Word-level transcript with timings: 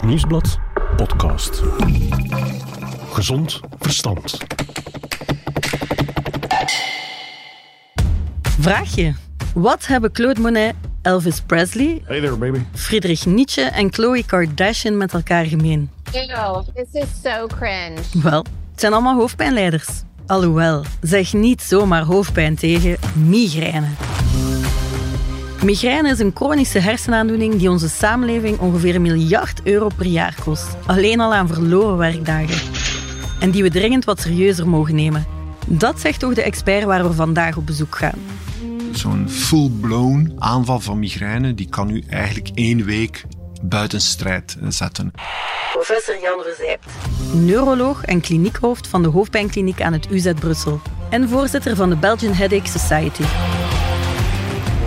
Het 0.00 0.08
Nieuwsblad 0.08 0.58
podcast. 0.96 1.62
Gezond 3.12 3.60
verstand. 3.78 4.38
Vraag 8.60 8.94
je. 8.94 9.12
Wat 9.54 9.86
hebben 9.86 10.12
Claude 10.12 10.40
Monet, 10.40 10.74
Elvis 11.02 11.40
Presley, 11.40 12.02
Hey 12.04 12.20
there, 12.20 12.36
baby. 12.36 12.58
Friedrich 12.74 13.26
Nietzsche 13.26 13.62
en 13.62 13.90
Khloe 13.90 14.24
Kardashian 14.26 14.96
met 14.96 15.12
elkaar 15.12 15.44
gemeen? 15.44 15.90
Ew, 16.12 16.62
this 16.74 17.02
is 17.02 17.08
so 17.24 17.46
cringe. 17.46 18.00
Wel, 18.22 18.44
het 18.70 18.80
zijn 18.80 18.92
allemaal 18.92 19.16
hoofdpijnleiders. 19.16 19.88
Alhoewel, 20.26 20.84
zeg 21.00 21.32
niet 21.32 21.62
zomaar 21.62 22.02
hoofdpijn 22.02 22.56
tegen 22.56 22.96
migraine. 23.14 23.86
Migraine 25.64 26.08
is 26.10 26.18
een 26.18 26.30
chronische 26.34 26.78
hersenaandoening 26.78 27.54
die 27.54 27.70
onze 27.70 27.88
samenleving 27.88 28.58
ongeveer 28.58 28.94
een 28.94 29.02
miljard 29.02 29.60
euro 29.64 29.88
per 29.96 30.06
jaar 30.06 30.34
kost. 30.44 30.76
Alleen 30.86 31.20
al 31.20 31.34
aan 31.34 31.48
verloren 31.48 31.96
werkdagen. 31.96 32.72
En 33.40 33.50
die 33.50 33.62
we 33.62 33.70
dringend 33.70 34.04
wat 34.04 34.20
serieuzer 34.20 34.68
mogen 34.68 34.94
nemen. 34.94 35.26
Dat 35.66 36.00
zegt 36.00 36.20
toch 36.20 36.34
de 36.34 36.42
expert 36.42 36.84
waar 36.84 37.08
we 37.08 37.12
vandaag 37.12 37.56
op 37.56 37.66
bezoek 37.66 37.96
gaan. 37.96 38.18
Zo'n 38.92 39.28
full-blown 39.28 40.32
aanval 40.38 40.80
van 40.80 40.98
migraine, 40.98 41.54
die 41.54 41.68
kan 41.68 41.90
u 41.90 42.04
eigenlijk 42.08 42.48
één 42.54 42.84
week 42.84 43.24
buiten 43.62 44.00
strijd 44.00 44.56
zetten. 44.68 45.12
Professor 45.72 46.20
Jan 46.20 46.42
Rozijpt. 46.46 46.86
Neuroloog 47.32 48.04
en 48.04 48.20
kliniekhoofd 48.20 48.86
van 48.86 49.02
de 49.02 49.08
hoofdpijnkliniek 49.08 49.82
aan 49.82 49.92
het 49.92 50.10
UZ 50.10 50.32
Brussel. 50.32 50.80
En 51.10 51.28
voorzitter 51.28 51.76
van 51.76 51.88
de 51.90 51.96
Belgian 51.96 52.32
Headache 52.32 52.78
Society. 52.78 53.22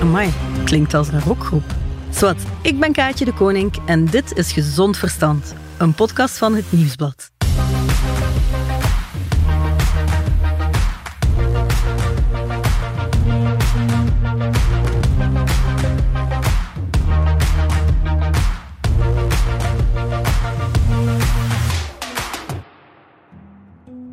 Amai, 0.04 0.30
klinkt 0.64 0.94
als 0.94 1.08
een 1.08 1.22
rockgroep. 1.22 1.64
Zwat, 2.10 2.36
ik 2.62 2.80
ben 2.80 2.92
Kaatje 2.92 3.26
de 3.26 3.34
Koning 3.34 3.74
en 3.86 4.06
dit 4.06 4.38
is 4.38 4.52
Gezond 4.52 4.98
Verstand. 4.98 5.54
Een 5.78 5.94
podcast 5.94 6.38
van 6.38 6.56
het 6.56 6.66
Nieuwsblad. 6.70 7.32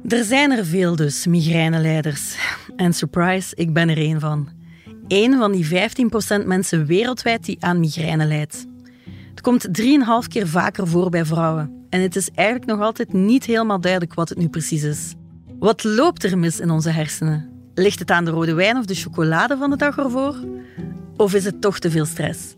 Er 0.09 0.25
zijn 0.25 0.51
er 0.51 0.67
veel 0.67 0.97
dus, 0.97 1.27
migraineleiders. 1.27 2.37
En 2.77 2.93
surprise, 2.93 3.55
ik 3.55 3.73
ben 3.73 3.89
er 3.89 3.97
één 3.97 4.21
van. 4.21 4.60
Eén 5.11 5.39
van 5.39 5.53
die 5.53 5.69
15% 6.43 6.47
mensen 6.47 6.87
wereldwijd 6.87 7.45
die 7.45 7.57
aan 7.65 7.81
migraine 7.81 8.27
lijdt. 8.27 8.67
Het 9.31 9.41
komt 9.41 9.81
3,5 9.81 9.85
keer 10.29 10.49
vaker 10.49 10.87
voor 10.87 11.11
bij 11.11 11.25
vrouwen. 11.25 11.87
En 11.89 12.01
het 12.01 12.17
is 12.17 12.31
eigenlijk 12.35 12.71
nog 12.71 12.81
altijd 12.81 13.13
niet 13.13 13.45
helemaal 13.45 13.81
duidelijk 13.81 14.15
wat 14.15 14.29
het 14.29 14.39
nu 14.39 14.49
precies 14.49 14.83
is. 14.83 15.15
Wat 15.59 15.85
loopt 15.85 16.25
er 16.25 16.39
mis 16.39 16.61
in 16.61 16.71
onze 16.71 16.91
hersenen? 16.91 17.51
Ligt 17.75 17.99
het 17.99 18.11
aan 18.11 18.25
de 18.25 18.31
rode 18.31 18.55
wijn 18.55 18.77
of 18.77 18.85
de 18.85 18.95
chocolade 18.95 19.57
van 19.57 19.71
de 19.71 19.77
dag 19.77 19.99
ervoor? 19.99 20.35
Of 21.17 21.35
is 21.35 21.45
het 21.45 21.61
toch 21.61 21.79
te 21.79 21.91
veel 21.91 22.05
stress? 22.05 22.55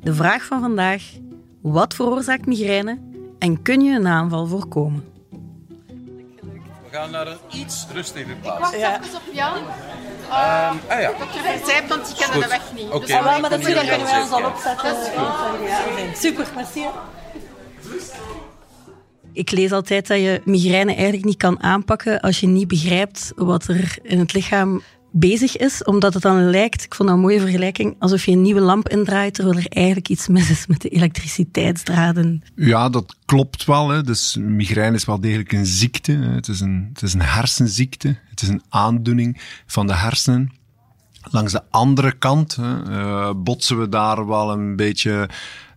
De 0.00 0.14
vraag 0.14 0.44
van 0.44 0.60
vandaag: 0.60 1.02
wat 1.60 1.94
veroorzaakt 1.94 2.46
migraine 2.46 2.98
en 3.38 3.62
kun 3.62 3.80
je 3.80 3.98
een 3.98 4.06
aanval 4.06 4.46
voorkomen? 4.46 5.15
We 6.90 6.96
gaan 6.96 7.10
naar 7.10 7.26
een 7.26 7.38
iets 7.52 7.86
rustiger 7.92 8.36
plaats. 8.36 8.60
Wacht 8.60 8.74
even 8.74 8.94
op 9.16 9.32
Jan. 9.32 9.54
Ehm, 9.56 10.74
ah 10.88 11.00
ja, 11.00 11.12
Dat 11.18 11.34
je 11.34 11.58
verzijpt, 11.58 11.88
want 11.88 12.06
die 12.06 12.16
kennen 12.16 12.40
de 12.40 12.48
weg 12.48 12.62
niet. 12.74 12.90
Oké. 12.90 13.06
Dus 13.06 13.14
Ah, 13.14 13.24
wel, 13.24 13.34
ik 13.34 13.40
maar 13.40 13.50
dat 13.50 13.60
kunnen 13.60 13.84
wij 13.86 13.96
ons 14.20 14.30
al 14.30 14.52
zitten. 14.54 14.76
Dat 14.82 14.96
is 14.96 15.08
goed. 15.16 16.18
Super, 16.18 16.46
merci. 16.54 16.84
Ik 19.32 19.50
lees 19.50 19.72
altijd 19.72 20.06
dat 20.06 20.18
je 20.18 20.40
migraine 20.44 20.94
eigenlijk 20.94 21.24
niet 21.24 21.36
kan 21.36 21.62
aanpakken 21.62 22.20
als 22.20 22.40
je 22.40 22.46
niet 22.46 22.68
begrijpt 22.68 23.32
wat 23.36 23.66
er 23.66 23.98
in 24.02 24.18
het 24.18 24.32
lichaam 24.32 24.82
bezig 25.18 25.56
is, 25.56 25.84
omdat 25.84 26.14
het 26.14 26.22
dan 26.22 26.50
lijkt, 26.50 26.84
ik 26.84 26.94
vond 26.94 27.08
dat 27.08 27.18
een 27.18 27.24
mooie 27.24 27.40
vergelijking, 27.40 27.96
alsof 27.98 28.24
je 28.24 28.32
een 28.32 28.42
nieuwe 28.42 28.60
lamp 28.60 28.88
indraait, 28.88 29.34
terwijl 29.34 29.56
er 29.56 29.66
eigenlijk 29.68 30.08
iets 30.08 30.28
mis 30.28 30.50
is 30.50 30.66
met 30.66 30.80
de 30.80 30.88
elektriciteitsdraden. 30.88 32.42
Ja, 32.54 32.88
dat 32.88 33.16
klopt 33.24 33.64
wel. 33.64 33.88
Hè. 33.88 34.02
Dus 34.02 34.36
migraine 34.40 34.96
is 34.96 35.04
wel 35.04 35.20
degelijk 35.20 35.52
een 35.52 35.66
ziekte. 35.66 36.12
hè. 36.12 36.34
Het 36.34 36.48
is 36.48 36.60
een, 36.60 36.90
het 36.92 37.02
is 37.02 37.14
een 37.14 37.22
hersenziekte. 37.22 38.18
Het 38.30 38.42
is 38.42 38.48
een 38.48 38.62
aandoening 38.68 39.40
van 39.66 39.86
de 39.86 39.94
hersenen. 39.94 40.52
Langs 41.30 41.52
de 41.52 41.62
andere 41.70 42.12
kant 42.12 42.56
hè, 42.56 42.82
eh, 42.82 43.30
botsen 43.36 43.80
we 43.80 43.88
daar 43.88 44.26
wel 44.26 44.52
een 44.52 44.76
beetje 44.76 45.28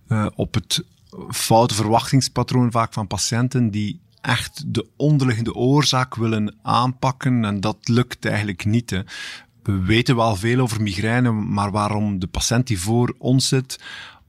eh, 0.07 0.25
op 0.35 0.53
het 0.53 0.83
foute 1.29 1.73
verwachtingspatroon 1.73 2.71
vaak 2.71 2.93
van 2.93 3.07
patiënten 3.07 3.71
die 3.71 3.99
echt 4.21 4.73
de 4.73 4.87
onderliggende 4.97 5.53
oorzaak 5.53 6.15
willen 6.15 6.55
aanpakken 6.61 7.45
en 7.45 7.59
dat 7.59 7.77
lukt 7.87 8.25
eigenlijk 8.25 8.65
niet. 8.65 8.89
Hè. 8.89 9.01
We 9.63 9.79
weten 9.79 10.15
wel 10.15 10.35
veel 10.35 10.59
over 10.59 10.81
migraine, 10.81 11.31
maar 11.31 11.71
waarom 11.71 12.19
de 12.19 12.27
patiënt 12.27 12.67
die 12.67 12.79
voor 12.79 13.15
ons 13.17 13.47
zit 13.47 13.79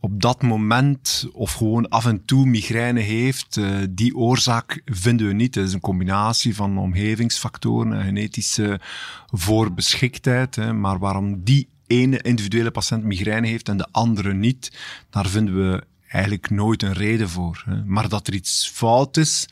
op 0.00 0.22
dat 0.22 0.42
moment 0.42 1.28
of 1.32 1.52
gewoon 1.52 1.88
af 1.88 2.06
en 2.06 2.24
toe 2.24 2.46
migraine 2.46 3.00
heeft, 3.00 3.56
eh, 3.56 3.78
die 3.90 4.16
oorzaak 4.16 4.82
vinden 4.84 5.26
we 5.26 5.32
niet. 5.32 5.54
Het 5.54 5.66
is 5.66 5.72
een 5.72 5.80
combinatie 5.80 6.54
van 6.54 6.78
omgevingsfactoren 6.78 7.92
en 7.92 8.04
genetische 8.04 8.80
voorbeschiktheid. 9.26 10.72
Maar 10.72 10.98
waarom 10.98 11.44
die 11.44 11.68
ene 11.86 12.22
individuele 12.22 12.70
patiënt 12.70 13.04
migraine 13.04 13.46
heeft 13.46 13.68
en 13.68 13.76
de 13.76 13.88
andere 13.90 14.34
niet, 14.34 14.72
daar 15.10 15.26
vinden 15.26 15.54
we 15.54 15.82
eigenlijk 16.08 16.50
nooit 16.50 16.82
een 16.82 16.92
reden 16.92 17.28
voor. 17.28 17.64
Maar 17.86 18.08
dat 18.08 18.26
er 18.26 18.34
iets 18.34 18.70
fout 18.74 19.16
is 19.16 19.48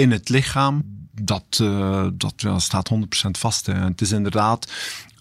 in 0.00 0.10
het 0.10 0.28
lichaam, 0.28 0.82
dat, 1.22 1.58
eh, 1.60 2.06
dat 2.12 2.32
ja, 2.36 2.58
staat 2.58 2.88
100% 2.88 3.38
vast. 3.38 3.66
Het 3.66 4.00
is 4.00 4.12
inderdaad 4.12 4.72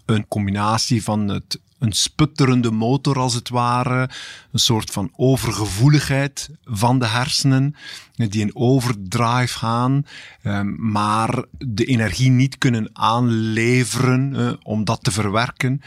een 0.06 0.28
combinatie 0.28 1.04
van 1.04 1.28
het, 1.28 1.60
een 1.80 1.92
sputterende 1.92 2.72
motor 2.72 3.20
als 3.20 3.34
het 3.34 3.50
ware, 3.50 4.10
een 4.52 4.60
soort 4.60 4.92
van 4.92 5.12
overgevoeligheid 5.16 6.50
van 6.64 7.00
de 7.00 7.06
hersenen, 7.06 7.76
die 8.16 8.42
in 8.42 8.56
overdrive 8.56 9.58
gaan, 9.58 10.06
eh, 10.42 10.62
maar 10.78 11.44
de 11.58 11.86
energie 11.86 12.30
niet 12.30 12.58
kunnen 12.58 12.90
aanleveren 12.94 14.58
om 14.64 14.84
dat 14.84 15.04
te 15.04 15.12
verwerken, 15.12 15.82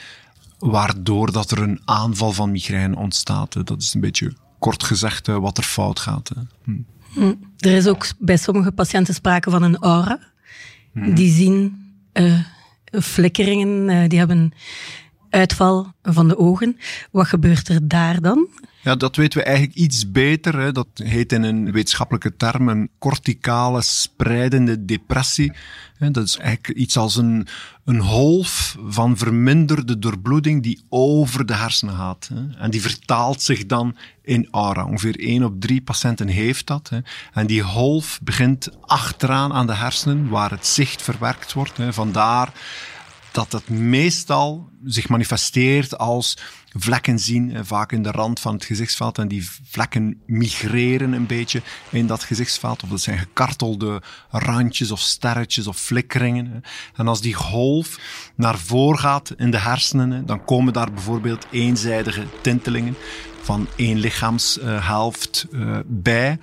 waardoor 0.59 1.33
dat 1.33 1.51
er 1.51 1.63
een 1.63 1.81
aanval 1.85 2.33
van 2.33 2.51
migraine 2.51 2.97
ontstaat. 2.97 3.67
Dat 3.67 3.83
is 3.83 3.95
een 3.95 4.01
beetje 4.01 4.33
kort 4.59 4.83
gezegd 4.83 5.27
wat 5.27 5.59
er 5.59 5.65
fout 5.65 6.01
gaat. 6.01 6.29
hè. 6.35 6.73
Hm. 7.13 7.35
Er 7.59 7.77
is 7.77 7.87
ook 7.87 8.07
bij 8.19 8.37
sommige 8.37 8.73
patiënten 8.73 9.15
sprake 9.15 9.51
van 9.51 9.63
een 9.63 9.77
aura. 9.77 10.19
Die 10.95 11.33
zien 11.33 11.91
eh, 12.13 12.41
flikkeringen, 12.91 13.89
eh, 13.89 14.09
die 14.09 14.19
hebben 14.19 14.53
uitval 15.33 15.93
van 16.03 16.29
de 16.29 16.39
ogen. 16.39 16.77
Wat 17.11 17.27
gebeurt 17.27 17.69
er 17.69 17.89
daar 17.89 18.21
dan? 18.21 18.49
Ja, 18.83 18.97
dat 18.97 19.17
weten 19.17 19.39
we 19.39 19.45
eigenlijk 19.45 19.77
iets 19.77 20.11
beter. 20.11 20.59
Hè. 20.59 20.73
Dat 20.73 20.87
heet 20.95 21.33
in 21.33 21.43
een 21.43 21.73
wetenschappelijke 21.73 22.37
term 22.37 22.69
een 22.69 22.91
corticale 22.99 23.83
spreidende 23.83 24.85
depressie. 24.85 25.53
Dat 25.99 26.25
is 26.25 26.37
eigenlijk 26.37 26.79
iets 26.79 26.97
als 26.97 27.17
een, 27.17 27.47
een 27.85 28.01
golf 28.01 28.77
van 28.87 29.17
verminderde 29.17 29.99
doorbloeding 29.99 30.63
die 30.63 30.85
over 30.89 31.47
de 31.47 31.55
hersenen 31.55 31.95
gaat. 31.95 32.31
En 32.59 32.71
die 32.71 32.81
vertaalt 32.81 33.43
zich 33.43 33.67
dan 33.67 33.97
in 34.23 34.49
aura. 34.51 34.85
Ongeveer 34.85 35.19
1 35.19 35.45
op 35.45 35.61
3 35.61 35.83
patiënten 35.83 36.29
heeft 36.29 36.67
dat. 36.67 36.91
En 37.33 37.47
die 37.47 37.63
golf 37.63 38.21
begint 38.23 38.69
achteraan 38.81 39.53
aan 39.53 39.67
de 39.67 39.75
hersenen, 39.75 40.29
waar 40.29 40.51
het 40.51 40.67
zicht 40.67 41.03
verwerkt 41.03 41.53
wordt. 41.53 41.79
Vandaar 41.91 42.53
dat 43.33 43.53
het 43.53 43.69
meestal 43.69 44.71
zich 44.85 45.09
manifesteert 45.09 45.99
als 45.99 46.37
vlekken 46.79 47.19
zien, 47.19 47.55
eh, 47.55 47.61
vaak 47.65 47.93
in 47.93 48.03
de 48.03 48.11
rand 48.11 48.41
van 48.41 48.55
het 48.55 48.65
gezichtsveld. 48.65 49.19
En 49.19 49.29
die 49.29 49.49
vlekken 49.65 50.21
migreren 50.27 51.13
een 51.13 51.27
beetje 51.27 51.63
in 51.91 52.07
dat 52.07 52.25
gezichtsveld. 52.25 52.83
Of 52.83 52.89
dat 52.89 53.01
zijn 53.01 53.19
gekartelde 53.19 54.03
randjes 54.31 54.91
of 54.91 55.01
sterretjes 55.01 55.67
of 55.67 55.77
flikkeringen. 55.77 56.63
En 56.95 57.09
als 57.09 57.21
die 57.21 57.35
golf 57.35 57.99
naar 58.37 58.59
voren 58.59 58.99
gaat 58.99 59.35
in 59.37 59.51
de 59.51 59.59
hersenen, 59.59 60.27
dan 60.27 60.45
komen 60.45 60.73
daar 60.73 60.93
bijvoorbeeld 60.93 61.47
eenzijdige 61.51 62.27
tintelingen 62.41 62.97
van 63.43 63.67
één 63.77 63.99
lichaamshelft 63.99 65.47
eh, 65.53 65.79
bij. 65.87 66.39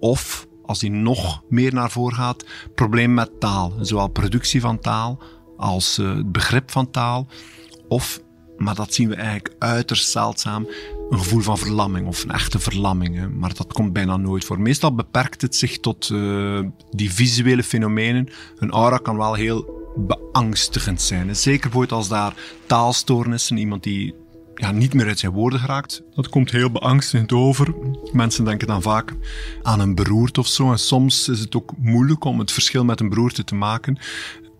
Of 0.00 0.46
als 0.66 0.78
die 0.78 0.90
nog 0.90 1.42
meer 1.48 1.74
naar 1.74 1.90
voren 1.90 2.16
gaat, 2.16 2.44
probleem 2.74 3.14
met 3.14 3.40
taal. 3.40 3.72
Zowel 3.80 4.08
productie 4.08 4.60
van 4.60 4.80
taal 4.80 5.22
als 5.58 5.98
eh, 5.98 6.16
het 6.16 6.32
begrip 6.32 6.70
van 6.70 6.90
taal. 6.90 7.26
Of, 7.88 8.20
maar 8.56 8.74
dat 8.74 8.94
zien 8.94 9.08
we 9.08 9.14
eigenlijk 9.14 9.54
uiterst 9.58 10.10
zeldzaam, 10.10 10.68
een 11.10 11.18
gevoel 11.18 11.40
van 11.40 11.58
verlamming 11.58 12.06
of 12.06 12.22
een 12.22 12.30
echte 12.30 12.58
verlamming. 12.58 13.34
Maar 13.34 13.54
dat 13.54 13.72
komt 13.72 13.92
bijna 13.92 14.16
nooit 14.16 14.44
voor. 14.44 14.60
Meestal 14.60 14.94
beperkt 14.94 15.42
het 15.42 15.56
zich 15.56 15.78
tot 15.78 16.10
eh, 16.10 16.60
die 16.90 17.12
visuele 17.12 17.62
fenomenen. 17.62 18.28
Een 18.56 18.70
aura 18.70 18.96
kan 18.96 19.16
wel 19.16 19.34
heel 19.34 19.76
beangstigend 19.96 21.02
zijn. 21.02 21.28
hè. 21.28 21.34
Zeker 21.34 21.60
bijvoorbeeld 21.60 21.92
als 21.92 22.08
daar 22.08 22.34
taalstoornissen, 22.66 23.56
iemand 23.56 23.82
die 23.82 24.14
ja, 24.54 24.70
niet 24.70 24.94
meer 24.94 25.06
uit 25.06 25.18
zijn 25.18 25.32
woorden 25.32 25.60
geraakt. 25.60 26.02
Dat 26.14 26.28
komt 26.28 26.50
heel 26.50 26.70
beangstigend 26.70 27.32
over. 27.32 27.74
Mensen 28.12 28.44
denken 28.44 28.66
dan 28.66 28.82
vaak 28.82 29.14
aan 29.62 29.80
een 29.80 29.94
beroerte 29.94 30.40
of 30.40 30.46
zo. 30.46 30.70
En 30.70 30.78
soms 30.78 31.28
is 31.28 31.40
het 31.40 31.56
ook 31.56 31.72
moeilijk 31.76 32.24
om 32.24 32.38
het 32.38 32.52
verschil 32.52 32.84
met 32.84 33.00
een 33.00 33.08
beroerte 33.08 33.44
te 33.44 33.54
maken. 33.54 33.98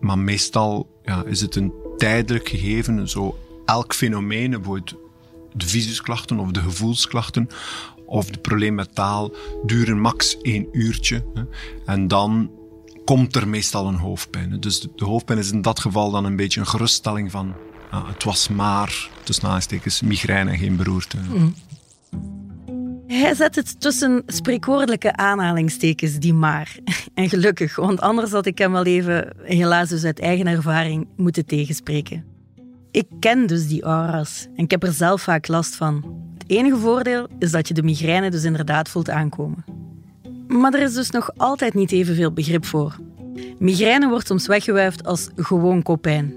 Maar 0.00 0.18
meestal 0.18 1.00
ja, 1.04 1.24
is 1.24 1.40
het 1.40 1.56
een 1.56 1.72
tijdelijk 1.96 2.48
gegeven. 2.48 3.08
Zo 3.08 3.38
elk 3.64 3.94
fenomeen, 3.94 4.50
bijvoorbeeld 4.50 4.94
de 5.52 5.66
visusklachten 5.66 6.38
of 6.38 6.50
de 6.50 6.60
gevoelsklachten 6.60 7.48
of 8.06 8.30
de 8.30 8.38
probleem 8.38 8.74
met 8.74 8.94
taal, 8.94 9.32
duren 9.66 10.00
max 10.00 10.40
één 10.40 10.68
uurtje. 10.72 11.24
Hè. 11.34 11.42
En 11.86 12.08
dan 12.08 12.50
komt 13.04 13.36
er 13.36 13.48
meestal 13.48 13.86
een 13.86 13.94
hoofdpijn. 13.94 14.60
Dus 14.60 14.80
de, 14.80 15.04
hoofdpijn 15.04 15.38
is 15.38 15.50
in 15.50 15.62
dat 15.62 15.80
geval 15.80 16.10
dan 16.10 16.24
een 16.24 16.36
beetje 16.36 16.60
een 16.60 16.66
geruststelling 16.66 17.30
van 17.30 17.54
ah, 17.90 18.08
het 18.08 18.24
was 18.24 18.48
maar, 18.48 19.10
tussen 19.22 19.48
aanstekens, 19.48 20.02
migraine 20.02 20.50
en 20.50 20.58
geen 20.58 20.76
beroerte. 20.76 21.18
Hij 23.08 23.34
zet 23.34 23.54
het 23.54 23.80
tussen 23.80 24.22
spreekwoordelijke 24.26 25.16
aanhalingstekens, 25.16 26.18
die 26.18 26.34
maar. 26.34 26.76
En 27.14 27.28
gelukkig, 27.28 27.76
want 27.76 28.00
anders 28.00 28.30
had 28.30 28.46
ik 28.46 28.58
hem 28.58 28.72
wel 28.72 28.84
even, 28.84 29.32
helaas 29.42 29.88
dus 29.88 30.04
uit 30.04 30.20
eigen 30.20 30.46
ervaring, 30.46 31.08
moeten 31.16 31.46
tegenspreken. 31.46 32.24
Ik 32.90 33.06
ken 33.20 33.46
dus 33.46 33.68
die 33.68 33.82
aura's 33.82 34.46
en 34.56 34.64
ik 34.64 34.70
heb 34.70 34.82
er 34.82 34.92
zelf 34.92 35.22
vaak 35.22 35.48
last 35.48 35.76
van. 35.76 36.04
Het 36.38 36.50
enige 36.50 36.76
voordeel 36.76 37.26
is 37.38 37.50
dat 37.50 37.68
je 37.68 37.74
de 37.74 37.82
migraine 37.82 38.30
dus 38.30 38.44
inderdaad 38.44 38.88
voelt 38.88 39.10
aankomen. 39.10 39.64
Maar 40.48 40.74
er 40.74 40.82
is 40.82 40.94
dus 40.94 41.10
nog 41.10 41.30
altijd 41.36 41.74
niet 41.74 41.92
evenveel 41.92 42.32
begrip 42.32 42.64
voor. 42.64 42.96
Migraine 43.58 44.08
wordt 44.08 44.26
soms 44.26 44.46
weggewuifd 44.46 45.04
als 45.04 45.28
gewoon 45.36 45.82
kopijn. 45.82 46.34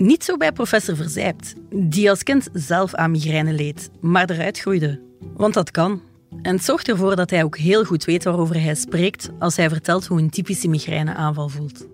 Niet 0.00 0.24
zo 0.24 0.36
bij 0.36 0.52
professor 0.52 0.96
Verzijpt, 0.96 1.54
die 1.74 2.10
als 2.10 2.22
kind 2.22 2.48
zelf 2.52 2.94
aan 2.94 3.10
migraine 3.10 3.52
leed, 3.52 3.90
maar 4.00 4.30
eruit 4.30 4.58
groeide. 4.58 5.00
Want 5.36 5.54
dat 5.54 5.70
kan. 5.70 6.02
En 6.42 6.54
het 6.54 6.64
zorgt 6.64 6.88
ervoor 6.88 7.16
dat 7.16 7.30
hij 7.30 7.44
ook 7.44 7.58
heel 7.58 7.84
goed 7.84 8.04
weet 8.04 8.24
waarover 8.24 8.62
hij 8.62 8.74
spreekt 8.74 9.30
als 9.38 9.56
hij 9.56 9.68
vertelt 9.68 10.06
hoe 10.06 10.20
een 10.20 10.30
typische 10.30 10.68
migraineaanval 10.68 11.48
voelt. 11.48 11.86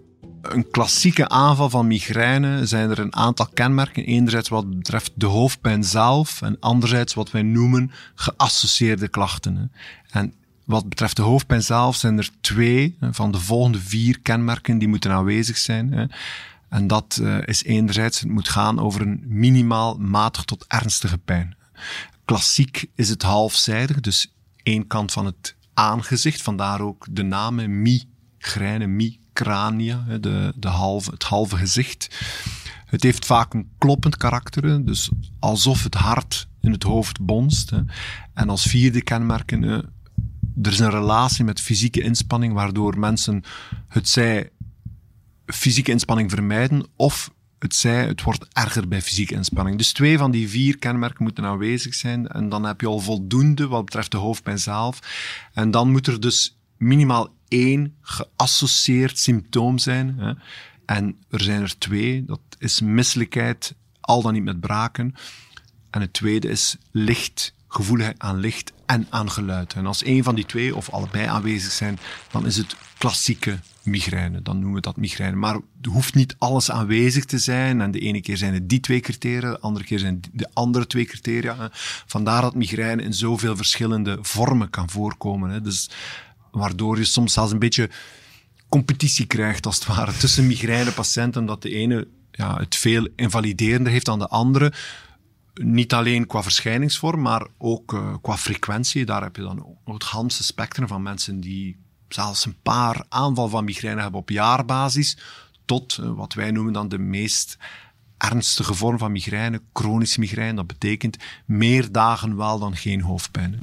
Een 0.43 0.71
klassieke 0.71 1.29
aanval 1.29 1.71
van 1.71 1.87
migraine 1.87 2.67
zijn 2.67 2.91
er 2.91 2.99
een 2.99 3.17
aantal 3.17 3.47
kenmerken. 3.55 4.05
Enerzijds 4.05 4.49
wat 4.49 4.77
betreft 4.77 5.13
de 5.15 5.27
hoofdpijn 5.27 5.85
zelf 5.85 6.43
en 6.43 6.57
anderzijds 6.61 7.15
wat 7.15 7.31
wij 7.31 7.43
noemen 7.43 7.91
geassocieerde 8.15 9.09
klachten. 9.09 9.73
En 10.11 10.35
wat 10.65 10.89
betreft 10.89 11.17
de 11.17 11.23
hoofdpijn 11.23 11.63
zelf 11.63 11.97
zijn 11.97 12.19
er 12.19 12.31
twee 12.41 12.97
van 13.01 13.31
de 13.31 13.41
volgende 13.41 13.81
vier 13.81 14.21
kenmerken 14.21 14.79
die 14.79 14.89
moeten 14.89 15.11
aanwezig 15.11 15.57
zijn. 15.57 16.11
En 16.77 16.87
dat 16.87 17.19
eh, 17.23 17.39
is 17.45 17.65
enerzijds, 17.65 18.21
het 18.21 18.29
moet 18.29 18.49
gaan 18.49 18.79
over 18.79 19.01
een 19.01 19.23
minimaal 19.27 19.99
matig 19.99 20.45
tot 20.45 20.65
ernstige 20.69 21.19
pijn. 21.19 21.57
Klassiek 22.25 22.87
is 22.95 23.09
het 23.09 23.23
halfzijdig, 23.23 24.01
dus 24.01 24.33
één 24.63 24.87
kant 24.87 25.13
van 25.13 25.27
het 25.27 25.57
aangezicht, 25.75 26.43
vandaar 26.43 26.81
ook 26.81 27.07
de 27.11 27.23
namen 27.23 27.83
migraine, 27.83 28.87
micrania, 28.87 30.05
de, 30.21 30.53
de 30.57 30.69
halve, 30.69 31.11
het 31.11 31.23
halve 31.23 31.57
gezicht. 31.57 32.17
Het 32.87 33.03
heeft 33.03 33.27
vaak 33.27 33.55
een 33.55 33.69
kloppend 33.79 34.17
karakter, 34.17 34.85
dus 34.85 35.11
alsof 35.39 35.83
het 35.83 35.95
hart 35.95 36.49
in 36.61 36.73
het 36.73 36.83
hoofd 36.83 37.21
bonst. 37.21 37.73
En 38.35 38.49
als 38.49 38.63
vierde 38.63 39.03
kenmerken, 39.03 39.63
hè, 39.63 39.77
er 40.63 40.73
is 40.73 40.79
een 40.79 40.91
relatie 40.91 41.45
met 41.45 41.61
fysieke 41.61 42.03
inspanning, 42.03 42.53
waardoor 42.53 42.99
mensen 42.99 43.45
het 43.89 44.09
zij 44.09 44.51
fysieke 45.47 45.91
inspanning 45.91 46.31
vermijden 46.31 46.87
of 46.97 47.31
het 47.59 47.75
zij, 47.75 48.07
het 48.07 48.23
wordt 48.23 48.47
erger 48.53 48.89
bij 48.89 49.03
fysieke 49.03 49.35
inspanning. 49.35 49.79
Dus 49.79 49.93
twee 49.93 50.19
van 50.19 50.31
die 50.31 50.49
vier 50.49 50.79
kenmerken 50.79 51.23
moeten 51.23 51.45
aanwezig 51.45 51.95
zijn 51.95 52.29
en 52.29 52.49
dan 52.49 52.65
heb 52.65 52.81
je 52.81 52.87
al 52.87 52.99
voldoende 52.99 53.67
wat 53.67 53.85
betreft 53.85 54.11
de 54.11 54.17
hoofdpijn 54.17 54.59
zelf. 54.59 55.01
En 55.53 55.71
dan 55.71 55.91
moet 55.91 56.07
er 56.07 56.21
dus 56.21 56.59
minimaal 56.77 57.35
één 57.49 57.95
geassocieerd 58.01 59.19
symptoom 59.19 59.79
zijn. 59.79 60.19
Hè. 60.19 60.33
En 60.87 61.19
er 61.31 61.41
zijn 61.41 61.63
er 61.63 61.79
twee. 61.79 62.25
Dat 62.25 62.41
is 62.59 62.81
misselijkheid, 62.81 63.75
al 64.01 64.23
dan 64.23 64.33
niet 64.33 64.45
met 64.45 64.61
braken. 64.61 65.15
En 65.91 66.01
het 66.01 66.13
tweede 66.13 66.49
is 66.49 66.77
licht, 66.91 67.55
gevoeligheid 67.77 68.19
aan 68.19 68.37
licht 68.37 68.73
en 68.87 69.07
aan 69.11 69.31
geluid. 69.31 69.73
En 69.73 69.87
als 69.87 70.03
één 70.03 70.25
van 70.25 70.35
die 70.35 70.47
twee 70.47 70.77
of 70.77 70.91
allebei 70.91 71.27
aanwezig 71.27 71.73
zijn, 71.73 71.99
dan 72.31 72.47
is 72.47 72.57
het 72.57 72.77
klassieke 72.99 73.59
migraine. 73.83 74.43
Dan 74.43 74.57
noemen 74.57 74.75
we 74.75 74.81
dat 74.81 74.97
migraine. 74.97 75.37
Maar 75.37 75.55
er 75.55 75.91
hoeft 75.91 76.15
niet 76.15 76.35
alles 76.39 76.71
aanwezig 76.71 77.25
te 77.25 77.39
zijn. 77.39 77.81
En 77.81 77.91
de 77.91 77.99
ene 77.99 78.21
keer 78.21 78.37
zijn 78.37 78.55
het 78.55 78.69
die 78.69 78.81
twee 78.81 79.01
criteria, 79.01 79.51
de 79.51 79.61
andere 79.61 79.85
keer 79.85 79.99
zijn 79.99 80.21
de 80.33 80.49
andere 80.53 80.87
twee 80.87 81.05
criteria. 81.05 81.71
Vandaar 82.07 82.43
dat 82.43 82.55
migraine 82.55 83.03
in 83.03 83.15
zoveel 83.15 83.57
verschillende 83.57 84.19
vormen 84.21 84.71
kan 84.71 84.91
voorkomen. 84.91 85.63
Dus 85.63 85.91
waardoor 86.51 86.99
je 86.99 87.05
soms 87.05 87.33
zelfs 87.33 87.53
een 87.53 87.59
beetje 87.59 87.91
competitie 88.69 89.27
krijgt, 89.27 89.67
als 89.67 89.75
het 89.75 89.87
ware, 89.87 90.17
tussen 90.17 90.47
migrainepatiënten, 90.47 91.47
dat 91.47 91.63
de 91.63 91.71
ene 91.71 92.09
ja, 92.31 92.57
het 92.57 92.77
veel 92.77 93.09
invaliderender 93.17 93.93
heeft 93.93 94.07
dan 94.07 94.19
de 94.19 94.29
andere. 94.29 94.73
Niet 95.63 95.95
alleen 95.95 96.27
qua 96.27 96.43
verschijningsvorm, 96.43 97.21
maar 97.23 97.47
ook 97.59 97.93
eh, 97.93 98.15
qua 98.23 98.37
frequentie. 98.37 99.05
Daar 99.05 99.23
heb 99.23 99.37
je 99.37 99.43
dan 99.43 99.77
het 99.85 100.05
ganse 100.05 100.45
spectrum 100.45 100.89
van 100.89 101.03
mensen 101.03 101.41
die 101.41 101.77
zelfs 102.09 102.45
een 102.45 102.57
paar 102.63 103.05
aanval 103.09 103.49
van 103.49 103.65
migraine 103.65 104.01
hebben 104.01 104.21
op 104.21 104.31
jaarbasis, 104.31 105.17
tot 105.65 105.99
eh, 105.99 106.11
wat 106.13 106.35
wij 106.35 106.51
noemen 106.51 106.73
dan 106.73 106.89
de 106.89 106.99
meest 106.99 107.59
ernstige 108.19 108.75
vorm 108.75 108.99
van 108.99 109.13
migraine, 109.13 109.61
chronische 109.73 110.21
migraine. 110.21 110.57
Dat 110.57 110.67
betekent 110.67 111.17
meer 111.45 111.93
dagen 111.93 112.37
wel 112.37 112.59
dan 112.59 112.77
geen 112.77 113.01
hoofdpijn. 113.01 113.61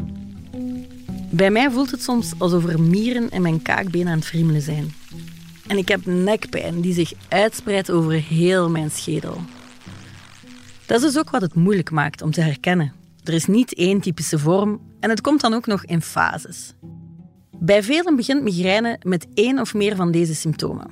Bij 1.30 1.51
mij 1.51 1.72
voelt 1.72 1.92
het 1.92 2.04
soms 2.04 2.34
alsof 2.38 2.66
er 2.66 2.81
mieren 2.81 3.30
in 3.30 3.42
mijn 3.42 3.62
kaakbeen 3.62 4.07
aan 4.07 4.18
het 4.18 4.25
friemelen 4.25 4.62
zijn. 4.62 4.94
En 5.68 5.78
ik 5.78 5.88
heb 5.88 6.06
nekpijn 6.06 6.81
die 6.81 6.94
zich 6.94 7.13
uitspreidt 7.28 7.92
over 7.92 8.12
heel 8.12 8.69
mijn 8.69 8.92
schedel. 8.92 9.42
Dat 10.94 11.01
is 11.04 11.12
dus 11.12 11.22
ook 11.22 11.30
wat 11.30 11.42
het 11.42 11.54
moeilijk 11.54 11.92
maakt 11.92 12.22
om 12.22 12.31
te 12.31 12.42
herkennen. 12.42 12.94
Er 13.24 13.34
is 13.34 13.45
niet 13.45 13.74
één 13.74 14.01
typische 14.01 14.40
vorm 14.40 14.81
en 15.00 15.10
het 15.10 15.22
komt 15.22 15.42
dan 15.42 15.54
ook 15.54 15.66
nog 15.66 15.86
in 15.86 16.01
fases. 16.01 16.74
Bij 17.60 17.84
velen 17.84 18.16
begint 18.16 18.44
migraine 18.44 19.00
met 19.04 19.28
één 19.34 19.60
of 19.60 19.74
meer 19.74 19.95
van 19.95 20.12
deze 20.12 20.36
symptomen. 20.36 20.88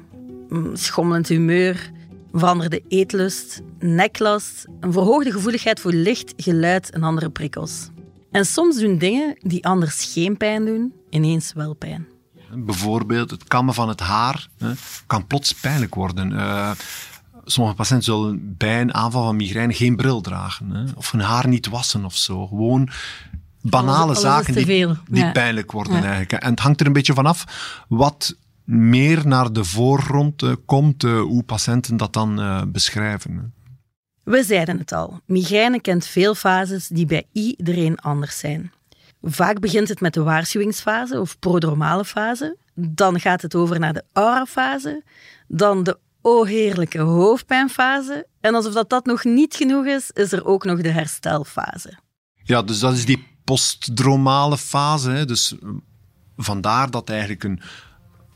Mm, 0.50 0.76
Schommelend 0.76 1.28
humeur, 1.28 1.92
veranderde 2.34 2.84
eetlust, 2.88 3.62
neklast, 3.80 4.66
een 4.80 4.92
verhoogde 4.92 5.32
gevoeligheid 5.32 5.80
voor 5.80 5.94
licht, 5.94 6.34
geluid 6.38 6.90
en 6.90 7.04
andere 7.04 7.30
prikkels. 7.30 7.90
En 8.32 8.46
soms 8.46 8.80
doen 8.80 8.98
dingen 8.98 9.36
die 9.40 9.66
anders 9.66 10.12
geen 10.14 10.38
pijn 10.38 10.66
doen, 10.66 10.94
ineens 11.10 11.54
wel 11.54 11.74
pijn. 11.74 12.08
Bijvoorbeeld 12.56 13.32
het 13.32 13.44
kammen 13.44 13.74
van 13.74 13.90
het 13.90 14.00
haar 14.00 14.48
kan 15.08 15.28
plots 15.28 15.54
pijnlijk 15.54 15.96
worden. 15.96 16.38
Eh, 16.38 16.72
sommige 17.46 17.76
patiënten 17.76 18.06
zullen 18.06 18.56
bij 18.58 18.82
een 18.82 18.94
aanval 18.94 19.24
van 19.24 19.36
migraine 19.36 19.74
geen 19.74 19.96
bril 19.96 20.22
dragen. 20.22 20.70
Hè, 20.72 20.84
of 20.96 21.12
hun 21.12 21.22
haar 21.22 21.48
niet 21.48 21.68
wassen 21.68 22.06
of 22.06 22.16
zo. 22.16 22.48
Gewoon 22.48 22.90
banale 23.62 23.92
Alles- 23.98 24.02
alles 24.04 24.18
is 24.18 24.22
zaken 24.22 24.54
die, 24.54 24.66
veel. 24.66 24.96
die 25.10 25.24
Ja. 25.24 25.32
pijnlijk 25.32 25.72
worden 25.72 25.94
Ja. 25.94 26.02
eigenlijk. 26.04 26.32
En 26.44 26.50
het 26.50 26.60
hangt 26.60 26.80
er 26.80 26.86
een 26.86 26.94
beetje 26.94 27.14
vanaf 27.14 27.46
wat 27.88 28.36
meer 28.64 29.28
naar 29.28 29.54
de 29.54 29.64
voorgrond 29.64 30.42
eh, 30.44 30.52
komt, 30.66 31.04
eh, 31.04 31.20
hoe 31.22 31.44
patiënten 31.44 31.98
dat 31.98 32.14
dan 32.14 32.40
eh, 32.42 32.62
beschrijven. 32.68 33.36
hè. 33.36 33.42
We 34.24 34.44
zeiden 34.44 34.78
het 34.78 34.92
al, 34.92 35.20
migraine 35.26 35.82
kent 35.82 36.06
veel 36.06 36.36
fases 36.36 36.88
die 36.88 37.06
bij 37.06 37.24
iedereen 37.32 37.98
anders 38.00 38.40
zijn. 38.40 38.72
Vaak 39.22 39.60
begint 39.60 39.88
het 39.90 40.00
met 40.02 40.14
de 40.14 40.24
waarschuwingsfase 40.24 41.20
of 41.20 41.40
prodromale 41.40 42.06
fase. 42.06 42.58
Dan 42.76 43.20
gaat 43.20 43.42
het 43.42 43.56
over 43.56 43.80
naar 43.80 43.94
de 43.94 44.04
aurafase. 44.14 45.04
Dan 45.48 45.84
de 45.84 45.98
o 46.22 46.44
heerlijke 46.44 47.00
hoofdpijnfase. 47.00 48.28
En 48.42 48.56
alsof 48.56 48.74
dat, 48.74 48.90
dat 48.90 49.06
nog 49.06 49.24
niet 49.24 49.56
genoeg 49.56 49.86
is, 49.86 50.12
is 50.12 50.32
er 50.32 50.46
ook 50.46 50.64
nog 50.64 50.82
de 50.82 50.90
herstelfase. 50.90 51.98
Ja, 52.44 52.62
dus 52.62 52.80
dat 52.80 52.94
is 52.94 53.06
die 53.06 53.28
postdromale 53.44 54.58
fase. 54.58 55.10
Hè. 55.10 55.26
Dus 55.26 55.60
eh, 55.60 55.70
vandaar 56.38 56.92
dat 56.92 57.10
eigenlijk 57.10 57.44
een, 57.44 57.62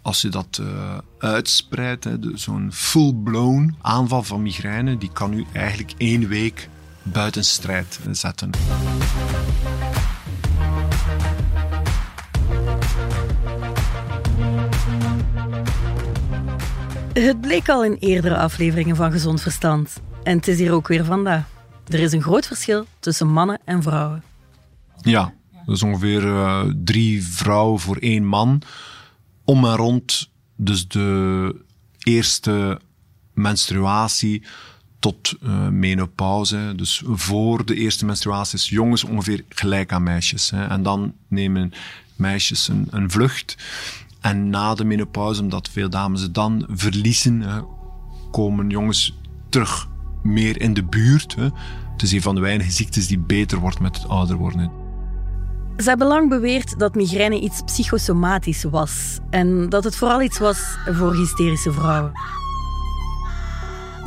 als 0.01 0.21
je 0.21 0.29
dat 0.29 0.59
eh, 0.61 0.97
uitspreidt, 1.19 2.07
zo'n 2.33 2.69
full-blown 2.73 3.75
aanval 3.81 4.23
van 4.23 4.41
migraine, 4.41 4.97
die 4.97 5.11
kan 5.11 5.33
u 5.33 5.45
eigenlijk 5.53 5.93
één 5.97 6.27
week 6.27 6.69
buiten 7.03 7.45
strijd 7.45 7.99
zetten. 8.11 8.49
Het 17.25 17.41
bleek 17.41 17.69
al 17.69 17.85
in 17.85 17.97
eerdere 17.99 18.37
afleveringen 18.37 18.95
van 18.95 19.11
Gezond 19.11 19.41
Verstand. 19.41 20.01
En 20.23 20.37
het 20.37 20.47
is 20.47 20.59
hier 20.59 20.71
ook 20.71 20.87
weer 20.87 21.05
vandaag. 21.05 21.47
Er 21.87 21.99
is 21.99 22.11
een 22.11 22.21
groot 22.21 22.47
verschil 22.47 22.85
tussen 22.99 23.27
mannen 23.27 23.59
en 23.63 23.83
vrouwen. 23.83 24.23
Ja, 25.01 25.33
is 25.65 25.83
ongeveer 25.83 26.25
eh, 26.25 26.63
drie 26.83 27.23
vrouwen 27.23 27.79
voor 27.79 27.97
één 27.97 28.25
man. 28.25 28.61
Om 29.43 29.65
en 29.65 29.75
rond, 29.75 30.29
dus 30.55 30.87
de 30.87 31.55
eerste 32.03 32.79
menstruatie 33.33 34.43
tot 34.99 35.33
uh, 35.43 35.67
menopauze. 35.67 36.73
Dus 36.75 37.03
voor 37.05 37.65
de 37.65 37.75
eerste 37.75 38.05
menstruatie 38.05 38.57
is 38.57 38.69
jongens 38.69 39.03
ongeveer 39.03 39.43
gelijk 39.49 39.91
aan 39.91 40.03
meisjes. 40.03 40.49
Hè. 40.49 40.65
En 40.65 40.83
dan 40.83 41.13
nemen 41.27 41.73
meisjes 42.15 42.69
een 42.89 43.11
vlucht. 43.11 43.55
En 44.25 44.49
na 44.49 44.75
de 44.75 44.85
menopauze, 44.85 45.41
omdat 45.41 45.69
veel 45.69 45.89
dames 45.89 46.21
het 46.21 46.33
dan 46.33 46.65
verliezen, 46.69 47.41
hè, 47.41 47.59
komen 48.31 48.69
jongens 48.69 49.19
terug 49.49 49.87
meer 50.23 50.61
in 50.61 50.73
de 50.73 50.83
buurt. 50.83 51.35
Hè. 51.35 51.43
Het 51.91 52.01
is 52.01 52.11
een 52.11 52.21
van 52.21 52.35
de 52.35 52.41
weinige 52.41 52.71
ziektes 52.71 53.07
die 53.07 53.19
beter 53.19 53.59
wordt 53.59 53.79
met 53.79 53.95
het 53.95 54.07
ouder 54.07 54.35
worden. 54.35 54.71
Ze 55.77 55.89
hebben 55.89 56.07
lang 56.07 56.29
beweerd 56.29 56.79
dat 56.79 56.95
migraine 56.95 57.39
iets 57.39 57.61
psychosomatisch 57.65 58.63
was 58.63 59.19
en 59.29 59.69
dat 59.69 59.83
het 59.83 59.95
vooral 59.95 60.21
iets 60.21 60.39
was 60.39 60.77
voor 60.85 61.15
hysterische 61.15 61.71
vrouwen. 61.71 62.11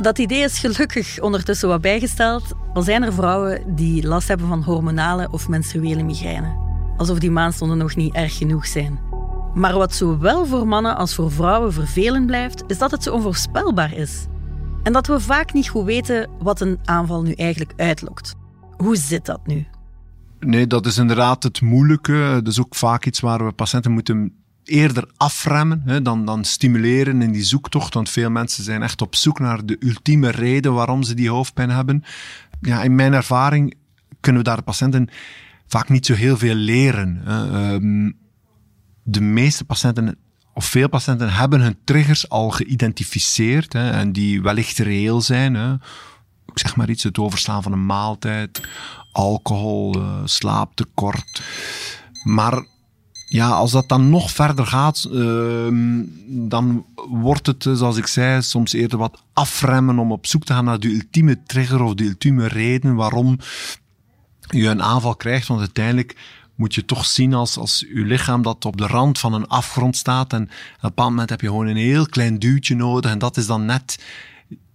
Dat 0.01 0.17
idee 0.17 0.43
is 0.43 0.59
gelukkig 0.59 1.19
ondertussen 1.19 1.67
wat 1.67 1.81
bijgesteld, 1.81 2.43
al 2.73 2.81
zijn 2.81 3.03
er 3.03 3.13
vrouwen 3.13 3.75
die 3.75 4.07
last 4.07 4.27
hebben 4.27 4.47
van 4.47 4.63
hormonale 4.63 5.27
of 5.31 5.47
menstruele 5.47 6.03
migraine. 6.03 6.55
Alsof 6.97 7.19
die 7.19 7.31
maandstonden 7.31 7.77
nog 7.77 7.95
niet 7.95 8.13
erg 8.13 8.37
genoeg 8.37 8.67
zijn. 8.67 9.08
Maar 9.53 9.73
wat 9.73 9.93
zowel 9.93 10.45
voor 10.45 10.67
mannen 10.67 10.97
als 10.97 11.15
voor 11.15 11.31
vrouwen 11.31 11.73
vervelend 11.73 12.25
blijft, 12.25 12.63
is 12.67 12.77
dat 12.77 12.91
het 12.91 13.03
zo 13.03 13.13
onvoorspelbaar 13.13 13.93
is. 13.93 14.25
En 14.83 14.93
dat 14.93 15.07
we 15.07 15.19
vaak 15.19 15.53
niet 15.53 15.69
goed 15.69 15.85
weten 15.85 16.29
wat 16.39 16.61
een 16.61 16.79
aanval 16.85 17.21
nu 17.21 17.31
eigenlijk 17.31 17.73
uitlokt. 17.77 18.35
Hoe 18.77 18.95
zit 18.95 19.25
dat 19.25 19.47
nu? 19.47 19.65
Nee, 20.39 20.67
dat 20.67 20.85
is 20.85 20.97
inderdaad 20.97 21.43
het 21.43 21.61
moeilijke. 21.61 22.39
Dat 22.43 22.47
is 22.47 22.59
ook 22.59 22.75
vaak 22.75 23.05
iets 23.05 23.19
waar 23.19 23.45
we 23.45 23.51
patiënten 23.51 23.91
moeten 23.91 24.33
eerder 24.63 25.09
afremmen 25.17 25.81
hè, 25.85 26.01
dan, 26.01 26.25
dan 26.25 26.43
stimuleren 26.43 27.21
in 27.21 27.31
die 27.31 27.43
zoektocht. 27.43 27.93
Want 27.93 28.09
veel 28.09 28.29
mensen 28.29 28.63
zijn 28.63 28.83
echt 28.83 29.01
op 29.01 29.15
zoek 29.15 29.39
naar 29.39 29.65
de 29.65 29.77
ultieme 29.79 30.29
reden 30.29 30.73
waarom 30.73 31.03
ze 31.03 31.13
die 31.13 31.29
hoofdpijn 31.29 31.69
hebben. 31.69 32.03
Ja, 32.61 32.83
in 32.83 32.95
mijn 32.95 33.13
ervaring 33.13 33.75
kunnen 34.19 34.41
we 34.41 34.47
daar 34.47 34.57
de 34.57 34.63
patiënten 34.63 35.09
vaak 35.67 35.89
niet 35.89 36.05
zo 36.05 36.13
heel 36.13 36.37
veel 36.37 36.55
leren. 36.55 37.21
Ehm, 37.25 38.11
de 39.11 39.21
meeste 39.21 39.65
patiënten 39.65 40.17
of 40.53 40.65
veel 40.65 40.89
patiënten 40.89 41.33
hebben 41.33 41.61
hun 41.61 41.77
triggers 41.83 42.29
al 42.29 42.49
geïdentificeerd 42.49 43.73
hè, 43.73 43.89
en 43.91 44.11
die 44.11 44.41
wellicht 44.41 44.77
reëel 44.77 45.21
zijn. 45.21 45.53
Hè. 45.53 45.73
Ik 46.45 46.59
zeg 46.59 46.75
maar 46.75 46.89
iets, 46.89 47.03
het 47.03 47.19
overslaan 47.19 47.63
van 47.63 47.71
een 47.71 47.85
maaltijd, 47.85 48.61
alcohol, 49.11 49.97
uh, 49.97 50.13
slaaptekort. 50.23 51.41
Maar 52.23 52.65
ja, 53.25 53.49
als 53.49 53.71
dat 53.71 53.89
dan 53.89 54.09
nog 54.09 54.31
verder 54.31 54.65
gaat, 54.65 55.07
uh, 55.11 55.67
dan 56.27 56.85
wordt 57.09 57.47
het, 57.47 57.65
eh, 57.65 57.73
zoals 57.73 57.97
ik 57.97 58.07
zei, 58.07 58.41
soms 58.41 58.73
eerder 58.73 58.97
wat 58.97 59.23
afremmen 59.33 59.99
om 59.99 60.11
op 60.11 60.27
zoek 60.27 60.43
te 60.43 60.53
gaan 60.53 60.65
naar 60.65 60.79
de 60.79 60.93
ultieme 60.93 61.43
trigger 61.43 61.81
of 61.81 61.93
de 61.93 62.05
ultieme 62.05 62.47
reden 62.47 62.95
waarom 62.95 63.39
je 64.49 64.67
een 64.67 64.83
aanval 64.83 65.15
krijgt. 65.15 65.47
Want 65.47 65.59
uiteindelijk 65.59 66.15
moet 66.59 66.75
je 66.75 66.85
toch 66.85 67.05
zien 67.05 67.33
als, 67.33 67.57
als 67.57 67.85
je 67.93 68.05
lichaam 68.05 68.41
dat 68.41 68.65
op 68.65 68.77
de 68.77 68.87
rand 68.87 69.19
van 69.19 69.33
een 69.33 69.47
afgrond 69.47 69.97
staat. 69.97 70.33
En 70.33 70.41
op 70.41 70.49
een 70.49 70.77
bepaald 70.81 71.09
moment 71.09 71.29
heb 71.29 71.41
je 71.41 71.47
gewoon 71.47 71.67
een 71.67 71.75
heel 71.75 72.05
klein 72.05 72.39
duwtje 72.39 72.75
nodig. 72.75 73.11
En 73.11 73.19
dat 73.19 73.37
is 73.37 73.45
dan 73.45 73.65
net 73.65 74.03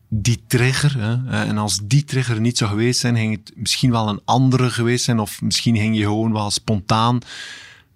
die 0.08 0.42
trigger. 0.46 0.98
Hè. 0.98 1.44
En 1.44 1.58
als 1.58 1.80
die 1.82 2.04
trigger 2.04 2.40
niet 2.40 2.58
zou 2.58 2.70
geweest 2.70 3.00
zijn, 3.00 3.16
ging 3.16 3.32
het 3.32 3.52
misschien 3.54 3.90
wel 3.90 4.08
een 4.08 4.20
andere 4.24 4.70
geweest 4.70 5.04
zijn. 5.04 5.18
Of 5.18 5.42
misschien 5.42 5.76
ging 5.76 5.96
je 5.96 6.02
gewoon 6.02 6.32
wel 6.32 6.50
spontaan 6.50 7.18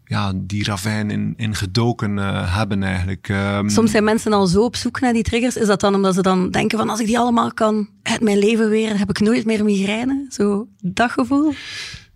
ja, 0.08 0.32
die 0.34 0.64
ravijn 0.64 1.10
in, 1.10 1.34
in 1.36 1.54
gedoken 1.54 2.16
uh, 2.16 2.56
hebben 2.56 2.82
eigenlijk. 2.82 3.28
Um, 3.28 3.68
Soms 3.68 3.90
zijn 3.90 4.04
mensen 4.04 4.32
al 4.32 4.46
zo 4.46 4.64
op 4.64 4.76
zoek 4.76 5.00
naar 5.00 5.12
die 5.12 5.22
triggers. 5.22 5.56
Is 5.56 5.66
dat 5.66 5.80
dan 5.80 5.94
omdat 5.94 6.14
ze 6.14 6.22
dan 6.22 6.50
denken 6.50 6.78
van 6.78 6.88
als 6.88 7.00
ik 7.00 7.06
die 7.06 7.18
allemaal 7.18 7.54
kan 7.54 7.88
uit 8.02 8.20
mijn 8.20 8.38
leven 8.38 8.68
weer, 8.70 8.98
heb 8.98 9.10
ik 9.10 9.20
nooit 9.20 9.44
meer 9.44 9.64
migraine? 9.64 10.26
Zo 10.28 10.68
dat 10.80 11.10
gevoel? 11.10 11.52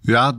Ja, 0.01 0.37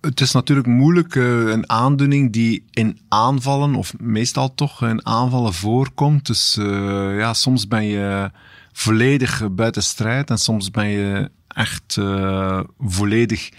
het 0.00 0.20
is 0.20 0.32
natuurlijk 0.32 0.66
moeilijk, 0.66 1.14
uh, 1.14 1.48
een 1.48 1.70
aandoening 1.70 2.32
die 2.32 2.64
in 2.70 2.98
aanvallen, 3.08 3.74
of 3.74 3.98
meestal 3.98 4.54
toch 4.54 4.82
in 4.82 5.06
aanvallen 5.06 5.54
voorkomt. 5.54 6.26
Dus 6.26 6.56
uh, 6.60 7.18
ja, 7.18 7.34
soms 7.34 7.68
ben 7.68 7.84
je 7.84 8.30
volledig 8.72 9.54
buiten 9.54 9.82
strijd 9.82 10.30
en 10.30 10.38
soms 10.38 10.70
ben 10.70 10.88
je 10.88 11.30
echt 11.48 11.96
uh, 11.98 12.60
volledig 12.78 13.50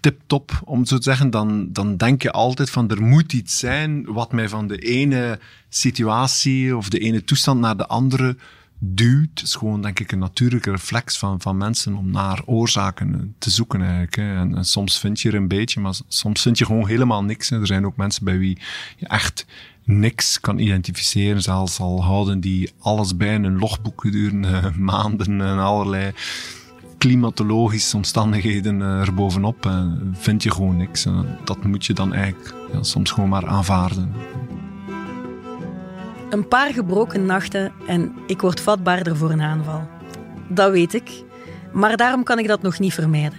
tip-top, 0.00 0.60
om 0.64 0.78
het 0.78 0.88
zo 0.88 0.96
te 0.96 1.02
zeggen, 1.02 1.30
dan, 1.30 1.72
dan 1.72 1.96
denk 1.96 2.22
je 2.22 2.30
altijd 2.30 2.70
van 2.70 2.90
er 2.90 3.02
moet 3.02 3.32
iets 3.32 3.58
zijn 3.58 4.04
wat 4.04 4.32
mij 4.32 4.48
van 4.48 4.66
de 4.66 4.78
ene 4.78 5.38
situatie 5.68 6.76
of 6.76 6.88
de 6.88 6.98
ene 6.98 7.24
toestand 7.24 7.60
naar 7.60 7.76
de 7.76 7.86
andere 7.86 8.36
duwt. 8.78 9.42
Is 9.42 9.54
gewoon, 9.54 9.82
denk 9.82 10.00
ik, 10.00 10.12
een 10.12 10.18
natuurlijke 10.18 10.70
reflex 10.70 11.18
van, 11.18 11.40
van 11.40 11.56
mensen 11.56 11.94
om 11.94 12.10
naar 12.10 12.42
oorzaken 12.44 13.34
te 13.38 13.50
zoeken 13.50 13.80
eigenlijk. 13.80 14.16
Hè. 14.16 14.36
En, 14.36 14.64
soms 14.64 14.98
vind 14.98 15.20
je 15.20 15.28
er 15.28 15.34
een 15.34 15.48
beetje, 15.48 15.80
maar 15.80 15.94
soms 16.08 16.42
vind 16.42 16.58
je 16.58 16.66
gewoon 16.66 16.86
helemaal 16.86 17.24
niks. 17.24 17.48
Hè. 17.48 17.60
Er 17.60 17.66
zijn 17.66 17.86
ook 17.86 17.96
mensen 17.96 18.24
bij 18.24 18.38
wie 18.38 18.58
je 18.96 19.06
echt 19.06 19.46
niks 19.84 20.40
kan 20.40 20.58
identificeren. 20.58 21.42
Zelfs 21.42 21.80
al 21.80 22.04
houden 22.04 22.40
die 22.40 22.72
alles 22.78 23.16
bij 23.16 23.34
in 23.34 23.44
een 23.44 23.58
logboek 23.58 24.00
gedurende 24.00 24.72
maanden 24.78 25.40
en 25.40 25.58
allerlei 25.58 26.12
klimatologische 26.98 27.96
omstandigheden 27.96 28.80
uh, 28.80 29.00
erbovenop 29.00 29.66
uh, 29.66 29.92
vind 30.12 30.42
je 30.42 30.50
gewoon 30.50 30.76
niks. 30.76 31.06
Dat 31.44 31.64
moet 31.64 31.86
je 31.86 31.92
dan 31.92 32.12
eigenlijk 32.12 32.54
soms 32.80 33.10
gewoon 33.10 33.28
maar 33.28 33.46
aanvaarden. 33.46 34.12
Een 36.34 36.48
paar 36.48 36.72
gebroken 36.72 37.26
nachten 37.26 37.72
en 37.86 38.14
ik 38.26 38.40
word 38.40 38.60
vatbaarder 38.60 39.16
voor 39.16 39.30
een 39.30 39.42
aanval. 39.42 39.88
Dat 40.48 40.70
weet 40.70 40.94
ik, 40.94 41.10
maar 41.72 41.96
daarom 41.96 42.22
kan 42.22 42.38
ik 42.38 42.48
dat 42.48 42.62
nog 42.62 42.78
niet 42.78 42.94
vermijden. 42.94 43.38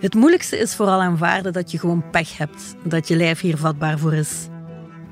Het 0.00 0.14
moeilijkste 0.14 0.58
is 0.58 0.74
vooral 0.74 1.00
aanvaarden 1.00 1.52
dat 1.52 1.70
je 1.70 1.78
gewoon 1.78 2.10
pech 2.10 2.38
hebt, 2.38 2.74
dat 2.82 3.08
je 3.08 3.16
lijf 3.16 3.40
hier 3.40 3.56
vatbaar 3.56 3.98
voor 3.98 4.14
is. 4.14 4.48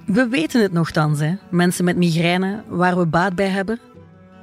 We 0.06 0.28
weten 0.28 0.62
het 0.62 0.72
nogthans, 0.72 1.20
hè? 1.20 1.34
mensen 1.50 1.84
met 1.84 1.96
migraine, 1.96 2.62
waar 2.68 2.98
we 2.98 3.06
baat 3.06 3.34
bij 3.34 3.48
hebben, 3.48 3.80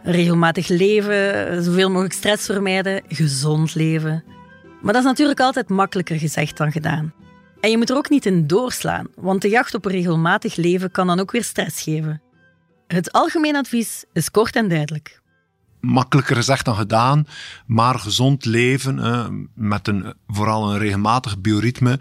Regelmatig 0.03 0.67
leven, 0.67 1.63
zoveel 1.63 1.89
mogelijk 1.89 2.13
stress 2.13 2.45
vermijden, 2.45 3.01
gezond 3.07 3.75
leven. 3.75 4.23
Maar 4.81 4.93
dat 4.93 5.01
is 5.01 5.09
natuurlijk 5.09 5.39
altijd 5.39 5.69
makkelijker 5.69 6.19
gezegd 6.19 6.57
dan 6.57 6.71
gedaan. 6.71 7.13
En 7.59 7.69
je 7.69 7.77
moet 7.77 7.89
er 7.89 7.97
ook 7.97 8.09
niet 8.09 8.25
in 8.25 8.47
doorslaan, 8.47 9.07
want 9.15 9.41
de 9.41 9.49
jacht 9.49 9.73
op 9.73 9.85
een 9.85 9.91
regelmatig 9.91 10.55
leven 10.55 10.91
kan 10.91 11.07
dan 11.07 11.19
ook 11.19 11.31
weer 11.31 11.43
stress 11.43 11.83
geven. 11.83 12.21
Het 12.93 13.11
algemeen 13.11 13.55
advies 13.55 14.03
is 14.13 14.31
kort 14.31 14.55
en 14.55 14.67
duidelijk. 14.67 15.21
Makkelijker 15.79 16.35
gezegd 16.35 16.65
dan 16.65 16.75
gedaan, 16.75 17.27
maar 17.65 17.99
gezond 17.99 18.45
leven 18.45 18.99
eh, 18.99 19.27
met 19.53 19.87
een, 19.87 20.13
vooral 20.27 20.71
een 20.71 20.77
regelmatig 20.77 21.39
bioritme, 21.39 21.99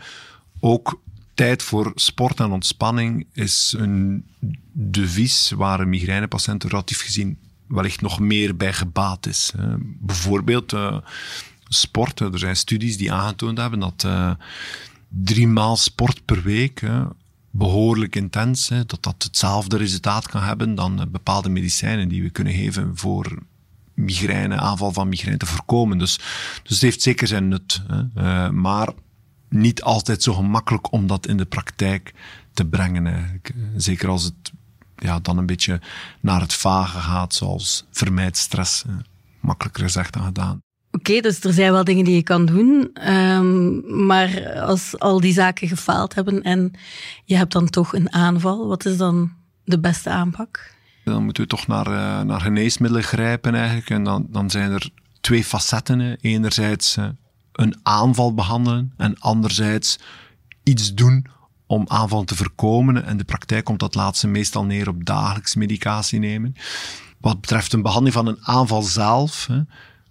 ook 0.61 1.00
tijd 1.35 1.62
voor 1.62 1.92
sport 1.95 2.40
en 2.40 2.50
ontspanning 2.50 3.26
is 3.33 3.75
een 3.78 4.26
devies 4.73 5.50
waar 5.50 5.88
migrainepatiënten 5.88 6.71
relatief 6.71 7.00
gezien 7.00 7.38
wellicht 7.66 8.00
nog 8.00 8.21
meer 8.21 8.57
bij 8.57 8.73
gebaat 8.73 9.26
is. 9.26 9.52
bijvoorbeeld 9.80 10.73
uh, 10.73 10.99
sport. 11.68 12.21
Er 12.21 12.38
zijn 12.38 12.57
studies 12.57 12.97
die 12.97 13.12
aangetoond 13.12 13.59
hebben 13.59 13.80
dat 13.80 14.02
uh, 14.07 14.30
drie 15.09 15.49
maal 15.49 15.76
sport 15.76 16.25
per 16.25 16.42
week 16.42 16.83
behoorlijk 17.59 18.17
intens, 18.17 18.69
dat 18.69 18.99
dat 19.00 19.23
hetzelfde 19.23 19.77
resultaat 19.77 20.29
kan 20.29 20.43
hebben 20.43 20.75
dan 20.75 21.00
uh, 21.00 21.07
bepaalde 21.07 21.49
medicijnen 21.49 22.09
die 22.09 22.23
we 22.23 22.31
kunnen 22.31 22.53
geven 22.53 22.97
voor 22.97 23.38
migraine, 23.95 24.57
aanval 24.57 24.93
van 24.93 25.09
migraine 25.09 25.38
te 25.38 25.47
voorkomen. 25.47 25.99
Dus, 25.99 26.17
dus 26.62 26.73
het 26.73 26.81
heeft 26.81 27.03
zeker 27.03 27.27
zijn 27.27 27.49
nut. 27.49 27.83
Hè. 28.15 28.53
maar 28.53 28.88
niet 29.49 29.83
altijd 29.83 30.23
zo 30.23 30.35
gemakkelijk 30.35 30.93
om 30.93 31.07
dat 31.07 31.27
in 31.27 31.37
de 31.37 31.45
praktijk 31.45 32.15
te 32.53 32.65
brengen 32.65 33.07
eigenlijk. 33.07 33.55
Zeker 33.77 34.09
als 34.09 34.25
het 34.25 34.53
ja, 34.97 35.21
dan 35.21 35.38
een 35.38 35.47
beetje 35.47 35.81
naar 36.21 36.41
het 36.41 36.55
vage 36.55 36.99
gaat, 36.99 37.35
zoals 37.35 37.87
vermijd 37.91 38.37
stress. 38.37 38.85
Makkelijker 39.41 39.83
gezegd 39.83 40.12
dan 40.12 40.25
gedaan. 40.25 40.61
Oké, 40.99 41.21
dus 41.21 41.40
er 41.40 41.52
zijn 41.52 41.73
wel 41.73 41.85
dingen 41.85 42.05
die 42.05 42.14
je 42.14 42.23
kan 42.23 42.47
doen. 42.47 42.90
Um, 43.09 44.07
maar 44.07 44.61
als 44.61 44.99
al 44.99 45.21
die 45.21 45.33
zaken 45.33 45.69
gefaald 45.69 46.14
hebben 46.14 46.43
en 46.43 46.73
je 47.25 47.37
hebt 47.37 47.52
dan 47.52 47.69
toch 47.69 47.95
een 47.95 48.12
aanval, 48.12 48.67
wat 48.67 48.85
is 48.85 48.97
dan 48.97 49.33
de 49.64 49.78
beste 49.78 50.11
aanpak? 50.11 50.75
Dan 51.05 51.25
moeten 51.25 51.43
we 51.43 51.49
toch 51.49 51.67
naar, 51.67 51.87
uh, 51.87 52.21
naar 52.21 52.40
geneesmiddelen 52.40 53.05
grijpen 53.05 53.55
eigenlijk. 53.55 53.90
En 53.90 54.05
dan, 54.05 54.26
dan 54.31 54.50
zijn 54.50 54.71
er 54.71 54.90
twee 55.21 55.45
facetten. 55.45 56.17
Enerzijds 56.21 56.97
uh, 56.97 57.09
een 57.52 57.76
aanval 57.83 58.35
behandelen 58.35 58.93
en 58.97 59.19
anderzijds 59.19 59.99
iets 60.62 60.95
doen 60.95 61.26
om 61.67 61.85
aanvallen 61.88 62.26
te 62.26 62.37
voorkomen. 62.37 63.05
En 63.05 63.17
de 63.17 63.25
praktijk 63.25 63.64
komt 63.64 63.81
dat 63.81 63.95
laatste 63.95 64.26
meestal 64.26 64.64
neer 64.64 64.88
op 64.88 65.05
dagelijks 65.05 65.55
medicatie 65.55 66.19
nemen. 66.19 66.55
Wat 67.21 67.40
betreft 67.40 67.73
een 67.73 67.83
behandeling 67.83 68.14
van 68.14 68.26
een 68.26 68.47
aanval 68.47 68.83
zelf, 68.83 69.47
hè, 69.47 69.61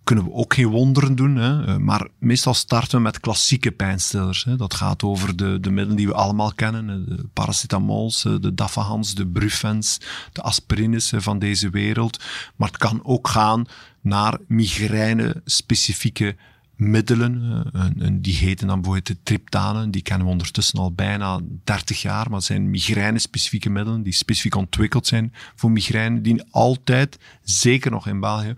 kunnen 0.07 0.25
we 0.25 0.31
ook 0.33 0.53
geen 0.53 0.67
wonderen 0.67 1.15
doen. 1.15 1.35
Hè? 1.35 1.65
Eh, 1.65 1.75
Maar 1.77 2.07
meestal 2.19 2.53
starten 2.53 2.97
we 2.97 3.03
met 3.03 3.19
klassieke 3.19 3.71
pijnstillers. 3.71 4.43
Hè? 4.43 4.55
Dat 4.55 4.73
gaat 4.73 5.03
over 5.03 5.35
de, 5.35 5.59
de 5.59 5.69
middelen 5.71 5.97
die 5.97 6.07
we 6.07 6.13
allemaal 6.13 6.53
kennen. 6.53 7.05
De 7.05 7.25
paracetamols, 7.33 8.25
eh, 8.25 8.33
de 8.39 8.53
dafahans, 8.53 9.15
de 9.15 9.27
brufens, 9.27 9.97
de 10.33 10.41
aspirines 10.41 11.11
eh, 11.11 11.19
van 11.19 11.39
deze 11.39 11.69
wereld. 11.69 12.23
Maar 12.55 12.67
het 12.67 12.77
kan 12.77 12.99
ook 13.03 13.27
gaan 13.27 13.65
naar 14.01 14.37
migraine-specifieke 14.47 16.35
middelen. 16.75 17.63
en- 17.73 18.01
en 18.01 18.21
die 18.21 18.35
heten 18.35 18.67
dan 18.67 18.75
bijvoorbeeld 18.75 19.07
de 19.07 19.17
triptanen. 19.23 19.91
Die 19.91 20.01
kennen 20.01 20.25
we 20.25 20.31
ondertussen 20.31 20.79
al 20.79 20.91
bijna 20.91 21.39
30 21.63 22.01
jaar. 22.01 22.25
Maar 22.25 22.37
het 22.37 22.43
zijn 22.47 22.69
migraine-specifieke 22.69 23.69
middelen 23.69 24.03
die 24.03 24.13
specifiek 24.13 24.55
ontwikkeld 24.55 25.07
zijn 25.07 25.33
voor 25.55 25.71
migraine. 25.71 26.21
Die 26.21 26.43
altijd, 26.51 27.19
zeker 27.43 27.91
nog 27.91 28.07
in 28.07 28.19
België, 28.19 28.55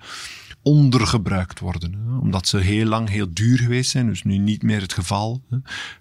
ondergebruikt 0.69 1.59
worden. 1.59 2.19
Omdat 2.21 2.47
ze 2.47 2.57
heel 2.57 2.85
lang 2.85 3.09
heel 3.09 3.27
duur 3.33 3.57
geweest 3.57 3.91
zijn. 3.91 4.07
Dus 4.07 4.23
nu 4.23 4.38
niet 4.38 4.63
meer 4.63 4.81
het 4.81 4.93
geval. 4.93 5.41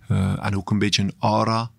Eh, 0.08 0.44
en 0.46 0.56
ook 0.56 0.70
een 0.70 0.78
beetje 0.78 1.02
een 1.02 1.14
aura 1.18 1.70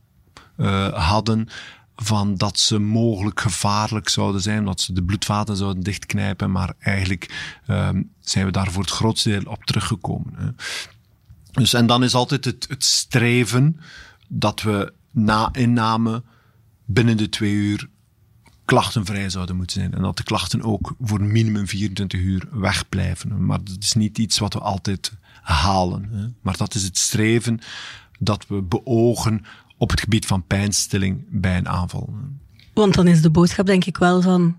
eh, 0.55 1.07
hadden 1.07 1.47
van 1.95 2.35
dat 2.35 2.59
ze 2.59 2.79
mogelijk 2.79 3.41
gevaarlijk 3.41 4.09
zouden 4.09 4.41
zijn, 4.41 4.65
dat 4.65 4.81
ze 4.81 4.93
de 4.93 5.03
bloedvaten 5.03 5.55
zouden 5.55 5.83
dichtknijpen, 5.83 6.51
maar 6.51 6.73
eigenlijk 6.79 7.57
ehm, 7.67 8.01
zijn 8.19 8.45
we 8.45 8.51
daar 8.51 8.71
voor 8.71 8.81
het 8.81 8.91
grootste 8.91 9.29
deel 9.29 9.51
op 9.51 9.63
teruggekomen. 9.63 10.33
Hè. 10.35 10.49
Dus, 11.51 11.73
en 11.73 11.87
dan 11.87 12.03
is 12.03 12.13
altijd 12.13 12.45
het, 12.45 12.65
het 12.69 12.83
streven 12.83 13.79
dat 14.27 14.61
we 14.61 14.93
na 15.11 15.49
inname 15.51 16.23
binnen 16.85 17.17
de 17.17 17.29
twee 17.29 17.53
uur 17.53 17.89
klachtenvrij 18.69 19.29
zouden 19.29 19.55
moeten 19.55 19.79
zijn. 19.79 19.93
En 19.93 20.01
dat 20.01 20.17
de 20.17 20.23
klachten 20.23 20.61
ook 20.61 20.95
voor 21.01 21.21
minimum 21.21 21.67
24 21.67 22.19
uur 22.19 22.47
wegblijven. 22.51 23.45
Maar 23.45 23.63
dat 23.63 23.77
is 23.79 23.93
niet 23.93 24.17
iets 24.17 24.39
wat 24.39 24.53
we 24.53 24.59
altijd 24.59 25.11
halen. 25.41 26.09
Hè. 26.11 26.25
Maar 26.41 26.57
dat 26.57 26.75
is 26.75 26.83
het 26.83 26.97
streven 26.97 27.59
dat 28.19 28.47
we 28.47 28.61
beogen 28.61 29.45
op 29.77 29.89
het 29.89 29.99
gebied 29.99 30.25
van 30.25 30.43
pijnstilling 30.47 31.25
bij 31.29 31.57
een 31.57 31.67
aanval. 31.67 32.13
Want 32.73 32.93
dan 32.93 33.07
is 33.07 33.21
de 33.21 33.29
boodschap 33.29 33.65
denk 33.65 33.85
ik 33.85 33.97
wel 33.97 34.21
van, 34.21 34.57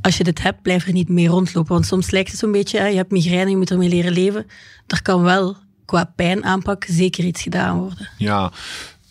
als 0.00 0.16
je 0.16 0.24
dit 0.24 0.42
hebt, 0.42 0.62
blijf 0.62 0.86
er 0.86 0.92
niet 0.92 1.08
mee 1.08 1.28
rondlopen. 1.28 1.72
Want 1.72 1.86
soms 1.86 2.10
lijkt 2.10 2.30
het 2.30 2.38
zo'n 2.38 2.52
beetje, 2.52 2.78
hè, 2.78 2.86
je 2.86 2.96
hebt 2.96 3.10
migraine, 3.10 3.50
je 3.50 3.56
moet 3.56 3.70
ermee 3.70 3.88
leren 3.88 4.12
leven. 4.12 4.46
Er 4.86 5.02
kan 5.02 5.22
wel 5.22 5.56
qua 5.84 6.12
pijnaanpak 6.16 6.84
zeker 6.88 7.24
iets 7.24 7.42
gedaan 7.42 7.78
worden. 7.78 8.08
Ja, 8.18 8.52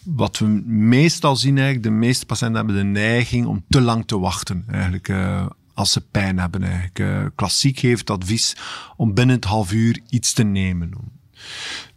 wat 0.03 0.37
we 0.37 0.45
meestal 0.65 1.35
zien 1.35 1.55
eigenlijk, 1.57 1.85
de 1.85 1.91
meeste 1.91 2.25
patiënten 2.25 2.57
hebben 2.57 2.75
de 2.75 2.99
neiging 2.99 3.45
om 3.45 3.63
te 3.69 3.81
lang 3.81 4.07
te 4.07 4.19
wachten 4.19 4.63
eigenlijk. 4.67 5.07
eh, 5.07 5.45
als 5.73 5.91
ze 5.91 6.01
pijn 6.01 6.39
hebben 6.39 6.63
eigenlijk. 6.63 6.99
Eh, 6.99 7.25
klassiek 7.35 7.79
geeft 7.79 8.09
advies 8.09 8.55
om 8.97 9.13
binnen 9.13 9.35
het 9.35 9.45
half 9.45 9.71
uur 9.71 9.99
iets 10.09 10.33
te 10.33 10.43
nemen. 10.43 10.91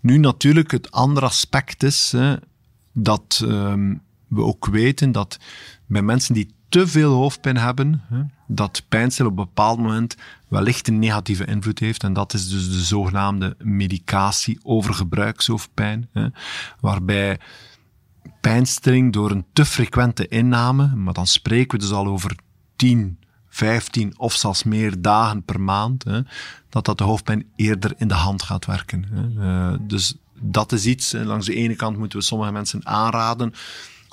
Nu 0.01 0.19
natuurlijk, 0.19 0.71
het 0.71 0.91
andere 0.91 1.27
aspect 1.27 1.83
is 1.83 2.13
hè, 2.13 2.35
dat 2.93 3.43
ehm, 3.45 3.95
we 4.29 4.43
ook 4.43 4.67
weten 4.67 5.13
dat 5.13 5.39
bij 5.87 6.03
mensen 6.03 6.35
die 6.35 6.55
te 6.69 6.87
veel 6.87 7.13
hoofdpijn 7.13 7.57
hebben, 7.57 8.03
hè, 8.09 8.23
dat 8.47 8.83
pijnstil 8.89 9.27
op 9.27 9.39
een 9.39 9.45
bepaald 9.45 9.79
moment 9.79 10.17
wellicht 10.49 10.89
een 10.89 10.99
negatieve 10.99 11.45
invloed 11.45 11.79
heeft. 11.79 12.03
En 12.03 12.13
dat 12.13 12.35
is 12.35 12.49
dus 12.49 12.71
de 12.71 12.83
zogenaamde 12.83 13.57
medicatie 13.59 14.59
overgebruikshoofdpijn. 14.63 16.09
Hè, 16.13 16.27
waarbij 16.81 17.39
pijnstilling 18.41 19.13
door 19.13 19.31
een 19.31 19.45
te 19.53 19.65
frequente 19.65 20.29
inname, 20.29 20.95
maar 20.95 21.15
dan 21.15 21.27
spreken 21.27 21.79
we 21.79 21.85
dus 21.85 21.93
al 21.93 22.07
over 22.07 22.37
10, 22.77 23.19
15 23.49 24.19
of 24.19 24.35
zelfs 24.35 24.63
meer 24.63 25.03
dagen 25.03 25.43
per 25.43 25.61
maand, 25.61 26.05
hè, 26.05 26.21
dat 26.69 26.85
dat 26.85 26.99
de 26.99 27.05
hoofdpijn 27.05 27.47
eerder 27.57 27.95
in 27.97 28.09
de 28.09 28.15
hand 28.15 28.43
gaat 28.43 28.67
werken. 28.67 29.05
Hè. 29.11 29.71
Eh, 29.73 29.79
dus 29.81 30.15
dat 30.41 30.73
is 30.73 30.87
iets, 30.87 31.13
langs 31.13 31.47
de 31.47 31.55
ene 31.55 31.75
kant 31.75 31.99
moeten 31.99 32.19
we 32.19 32.25
sommige 32.25 32.53
mensen 32.53 32.87
aanraden 32.87 33.53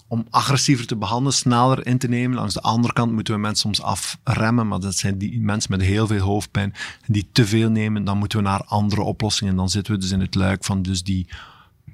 om 0.09 0.27
agressiever 0.29 0.85
te 0.85 0.95
behandelen, 0.95 1.33
sneller 1.33 1.85
in 1.85 1.97
te 1.97 2.07
nemen. 2.07 2.37
Langs 2.37 2.53
de 2.53 2.61
andere 2.61 2.93
kant 2.93 3.11
moeten 3.11 3.33
we 3.33 3.39
mensen 3.39 3.75
soms 3.75 3.81
afremmen, 3.81 4.67
maar 4.67 4.79
dat 4.79 4.95
zijn 4.95 5.17
die 5.17 5.41
mensen 5.41 5.71
met 5.71 5.81
heel 5.81 6.07
veel 6.07 6.19
hoofdpijn 6.19 6.73
die 7.07 7.29
te 7.31 7.45
veel 7.45 7.69
nemen, 7.69 8.03
dan 8.03 8.17
moeten 8.17 8.37
we 8.37 8.43
naar 8.43 8.63
andere 8.65 9.01
oplossingen. 9.01 9.53
En 9.53 9.59
dan 9.59 9.69
zitten 9.69 9.93
we 9.93 9.99
dus 9.99 10.11
in 10.11 10.19
het 10.19 10.35
luik 10.35 10.63
van 10.63 10.81
dus 10.81 11.03
die 11.03 11.27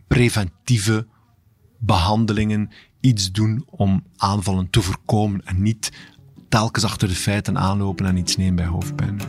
preventieve 0.08 1.06
behandelingen 1.86 2.72
iets 3.00 3.32
doen 3.32 3.66
om 3.70 4.04
aanvallen 4.18 4.70
te 4.70 4.82
voorkomen 4.82 5.42
en 5.46 5.62
niet 5.62 5.92
telkens 6.50 6.86
achter 6.86 7.08
de 7.08 7.16
feiten 7.16 7.58
aanlopen 7.58 8.06
en 8.06 8.18
iets 8.18 8.38
nemen 8.38 8.56
bij 8.56 8.66
hoofdpijn. 8.66 9.22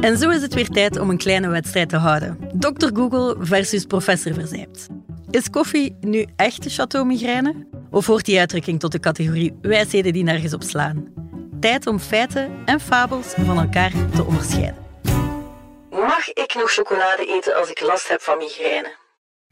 En 0.00 0.18
zo 0.18 0.30
is 0.30 0.42
het 0.42 0.54
weer 0.54 0.68
tijd 0.68 0.98
om 0.98 1.10
een 1.10 1.16
kleine 1.16 1.48
wedstrijd 1.48 1.88
te 1.88 1.96
houden. 1.96 2.38
Dr. 2.54 2.88
Google 2.94 3.36
versus 3.40 3.84
professor 3.84 4.34
Verzijpt. 4.34 4.88
Is 5.30 5.50
koffie 5.50 5.96
nu 6.00 6.26
echt 6.36 6.62
de 6.62 6.70
chateau 6.70 7.06
migraine? 7.06 7.66
Of 7.90 8.06
hoort 8.06 8.24
die 8.24 8.38
uitdrukking 8.38 8.80
tot 8.80 8.92
de 8.92 9.00
categorie 9.00 9.58
wijsheden 9.62 10.12
die 10.12 10.22
nergens 10.22 10.52
op 10.52 10.62
slaan? 10.62 11.06
Tijd 11.60 11.86
om 11.86 11.98
feiten 11.98 12.50
en 12.64 12.80
fabels 12.80 13.26
van 13.26 13.58
elkaar 13.58 13.92
te 14.14 14.24
onderscheiden. 14.24 14.80
Mag 15.90 16.28
ik 16.32 16.54
nog 16.54 16.70
chocolade 16.70 17.26
eten 17.26 17.56
als 17.56 17.70
ik 17.70 17.80
last 17.80 18.08
heb 18.08 18.20
van 18.20 18.38
migraine? 18.38 19.01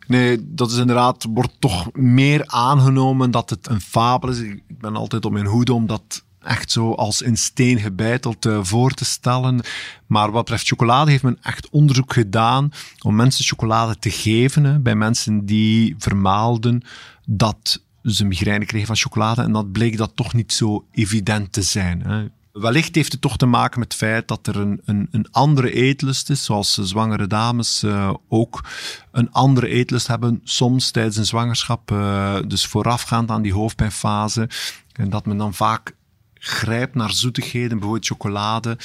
Nee, 0.06 0.38
dat 0.54 0.70
is 0.70 0.78
inderdaad, 0.78 1.26
wordt 1.30 1.54
toch 1.58 1.92
meer 1.92 2.42
aangenomen 2.46 3.30
dat 3.30 3.50
het 3.50 3.68
een 3.68 3.80
fabel 3.80 4.28
is. 4.30 4.38
Ik 4.38 4.78
ben 4.78 4.96
altijd 4.96 5.24
op 5.24 5.32
mijn 5.32 5.46
hoede 5.46 5.72
om 5.72 5.86
dat 5.86 6.24
echt 6.42 6.70
zo 6.70 6.92
als 6.92 7.22
in 7.22 7.36
steen 7.36 7.78
gebeiteld 7.78 8.46
eh, 8.46 8.58
voor 8.62 8.90
te 8.90 9.04
stellen. 9.04 9.60
Maar 10.06 10.30
wat 10.30 10.44
betreft 10.44 10.66
chocolade 10.66 11.10
heeft 11.10 11.22
men 11.22 11.38
echt 11.42 11.70
onderzoek 11.70 12.12
gedaan 12.12 12.72
om 13.02 13.16
mensen 13.16 13.44
chocolade 13.44 13.98
te 13.98 14.10
geven 14.10 14.64
hè, 14.64 14.78
bij 14.78 14.94
mensen 14.94 15.46
die 15.46 15.94
vermaalden 15.98 16.82
dat 17.26 17.82
ze 18.02 18.24
migraine 18.24 18.66
kregen 18.66 18.86
van 18.86 18.96
chocolade. 18.96 19.42
En 19.42 19.52
dat 19.52 19.72
bleek 19.72 19.96
dat 19.96 20.12
toch 20.14 20.34
niet 20.34 20.52
zo 20.52 20.84
evident 20.90 21.52
te 21.52 21.62
zijn. 21.62 22.02
Hè. 22.02 22.26
Wellicht 22.52 22.94
heeft 22.94 23.12
het 23.12 23.20
toch 23.20 23.36
te 23.36 23.46
maken 23.46 23.78
met 23.78 23.92
het 23.92 24.00
feit 24.00 24.28
dat 24.28 24.46
er 24.46 24.56
een, 24.56 24.80
een, 24.84 25.08
een 25.10 25.26
andere 25.30 25.72
eetlust 25.72 26.30
is, 26.30 26.44
zoals 26.44 26.74
zwangere 26.74 27.26
dames 27.26 27.82
eh, 27.82 28.14
ook 28.28 28.64
een 29.10 29.32
andere 29.32 29.68
eetlust 29.68 30.06
hebben, 30.06 30.40
soms 30.44 30.90
tijdens 30.90 31.16
een 31.16 31.26
zwangerschap, 31.26 31.90
eh, 31.90 32.36
dus 32.46 32.66
voorafgaand 32.66 33.30
aan 33.30 33.42
die 33.42 33.52
hoofdpijnfase. 33.52 34.48
En 34.92 35.10
dat 35.10 35.26
men 35.26 35.36
dan 35.36 35.54
vaak 35.54 35.94
grijpt 36.34 36.94
naar 36.94 37.12
zoetigheden, 37.12 37.70
bijvoorbeeld 37.70 38.06
chocolade, 38.06 38.78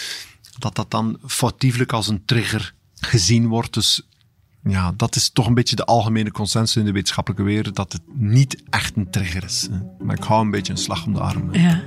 dat 0.60 0.76
dat 0.76 0.92
dan 0.92 1.18
foutieflijk 1.26 1.94
als 1.94 2.08
een 2.08 2.26
trigger 2.26 2.74
gezien 2.96 3.48
wordt. 3.48 3.74
Dus 3.74 4.02
ja, 4.64 4.94
dat 4.98 5.16
is 5.16 5.30
toch 5.30 5.48
een 5.48 5.54
beetje 5.54 5.76
de 5.76 5.86
algemene 5.86 6.32
consensus 6.32 6.76
in 6.76 6.86
de 6.86 6.92
wetenschappelijke 6.92 7.46
wereld, 7.46 7.76
dat 7.76 7.94
het 7.94 8.02
niet 8.14 8.64
echt 8.70 8.96
een 8.96 9.10
trigger 9.10 9.44
is. 9.44 9.68
Maar 10.00 10.16
ik 10.16 10.24
hou 10.24 10.42
een 10.42 10.52
beetje 10.52 10.72
een 10.72 10.80
slag 10.80 11.06
om 11.06 11.14
de 11.14 11.20
arm. 11.20 11.54
Ja. 11.54 11.84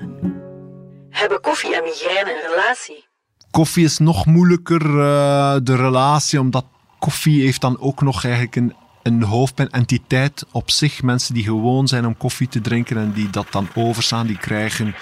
Hebben 1.18 1.40
koffie 1.40 1.76
en 1.76 1.82
migraine 1.82 2.30
een 2.30 2.50
relatie? 2.50 3.04
Koffie 3.50 3.84
is 3.84 3.98
nog 3.98 4.26
moeilijker, 4.26 4.82
eh, 4.82 5.56
de 5.62 5.76
relatie, 5.76 6.40
omdat 6.40 6.64
koffie 6.98 7.42
heeft 7.42 7.60
dan 7.60 7.80
ook 7.80 8.02
nog 8.02 8.24
eigenlijk 8.24 8.56
een, 8.56 8.74
een 9.02 9.22
hoofdpijnentiteit 9.22 10.44
op 10.52 10.70
zich. 10.70 11.02
Mensen 11.02 11.34
die 11.34 11.44
gewoon 11.44 11.88
zijn 11.88 12.06
om 12.06 12.16
koffie 12.16 12.48
te 12.48 12.60
drinken 12.60 12.96
en 12.96 13.12
die 13.12 13.30
dat 13.30 13.46
dan 13.50 13.68
overstaan, 13.74 14.26
die 14.26 14.38
krijgen 14.38 14.94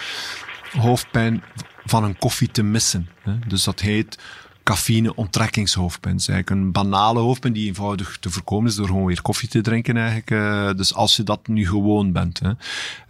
hoofdpijn 0.79 1.45
van 1.85 2.05
een 2.05 2.19
koffie 2.19 2.51
te 2.51 2.63
missen. 2.63 3.09
Dus 3.47 3.65
dat 3.65 3.81
heet 3.81 4.19
cafeïne-onttrekkingshoofdpijn. 4.67 6.15
Dat 6.15 6.23
is 6.23 6.29
eigenlijk 6.29 6.61
een 6.61 6.73
banale 6.73 7.21
hoofdpijn 7.21 7.53
die 7.53 7.67
eenvoudig 7.67 8.17
te 8.21 8.31
voorkomen 8.31 8.71
is 8.71 8.77
door 8.77 8.87
gewoon 8.87 9.05
weer 9.05 9.23
koffie 9.23 9.49
te 9.49 9.61
drinken 9.61 9.97
eigenlijk. 9.97 10.31
Eh, 10.31 10.71
Dus 10.77 10.95
als 10.95 11.17
je 11.17 11.23
dat 11.23 11.47
nu 11.47 11.67
gewoon 11.67 12.13
bent. 12.13 12.39
Hè. 12.39 12.51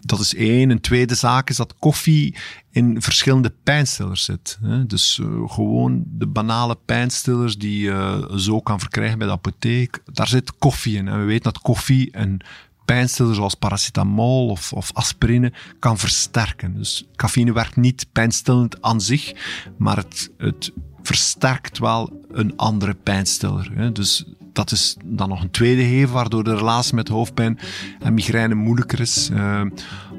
Dat 0.00 0.20
is 0.20 0.34
één. 0.34 0.70
Een 0.70 0.80
tweede 0.80 1.14
zaak 1.14 1.50
is 1.50 1.56
dat 1.56 1.74
koffie 1.78 2.34
in 2.70 3.02
verschillende 3.02 3.52
pijnstillers 3.62 4.24
zit. 4.24 4.58
Hè. 4.62 4.86
Dus 4.86 5.18
eh, 5.18 5.26
gewoon 5.50 6.02
de 6.06 6.26
banale 6.26 6.78
pijnstillers 6.84 7.58
die 7.58 7.78
je 7.78 8.32
zo 8.36 8.60
kan 8.60 8.80
verkrijgen 8.80 9.18
bij 9.18 9.26
de 9.26 9.32
apotheek. 9.32 10.02
Daar 10.12 10.28
zit 10.28 10.58
koffie 10.58 10.96
in. 10.96 11.08
En 11.08 11.18
we 11.18 11.24
weten 11.24 11.52
dat 11.52 11.62
koffie 11.62 12.08
een 12.12 12.40
pijnstiller 12.84 13.34
zoals 13.34 13.54
paracetamol 13.54 14.48
of, 14.48 14.72
of 14.72 14.90
aspirine 14.92 15.52
kan 15.78 15.98
versterken. 15.98 16.74
Dus 16.74 17.06
cafeïne 17.16 17.52
werkt 17.52 17.76
niet 17.76 18.06
pijnstillend 18.12 18.82
aan 18.82 19.00
zich, 19.00 19.32
maar 19.78 19.96
het, 19.96 20.30
het 20.38 20.72
versterkt 21.06 21.78
wel 21.78 22.22
een 22.30 22.56
andere 22.56 22.94
pijnstiller. 22.94 23.70
Hè. 23.74 23.92
Dus 23.92 24.24
dat 24.52 24.70
is 24.70 24.96
dan 25.04 25.28
nog 25.28 25.42
een 25.42 25.50
tweede 25.50 25.82
geven, 25.82 26.14
waardoor 26.14 26.44
de 26.44 26.56
relatie 26.56 26.94
met 26.94 27.08
hoofdpijn 27.08 27.58
en 28.00 28.14
migraine 28.14 28.54
moeilijker 28.54 29.00
is. 29.00 29.30
Eh, 29.32 29.62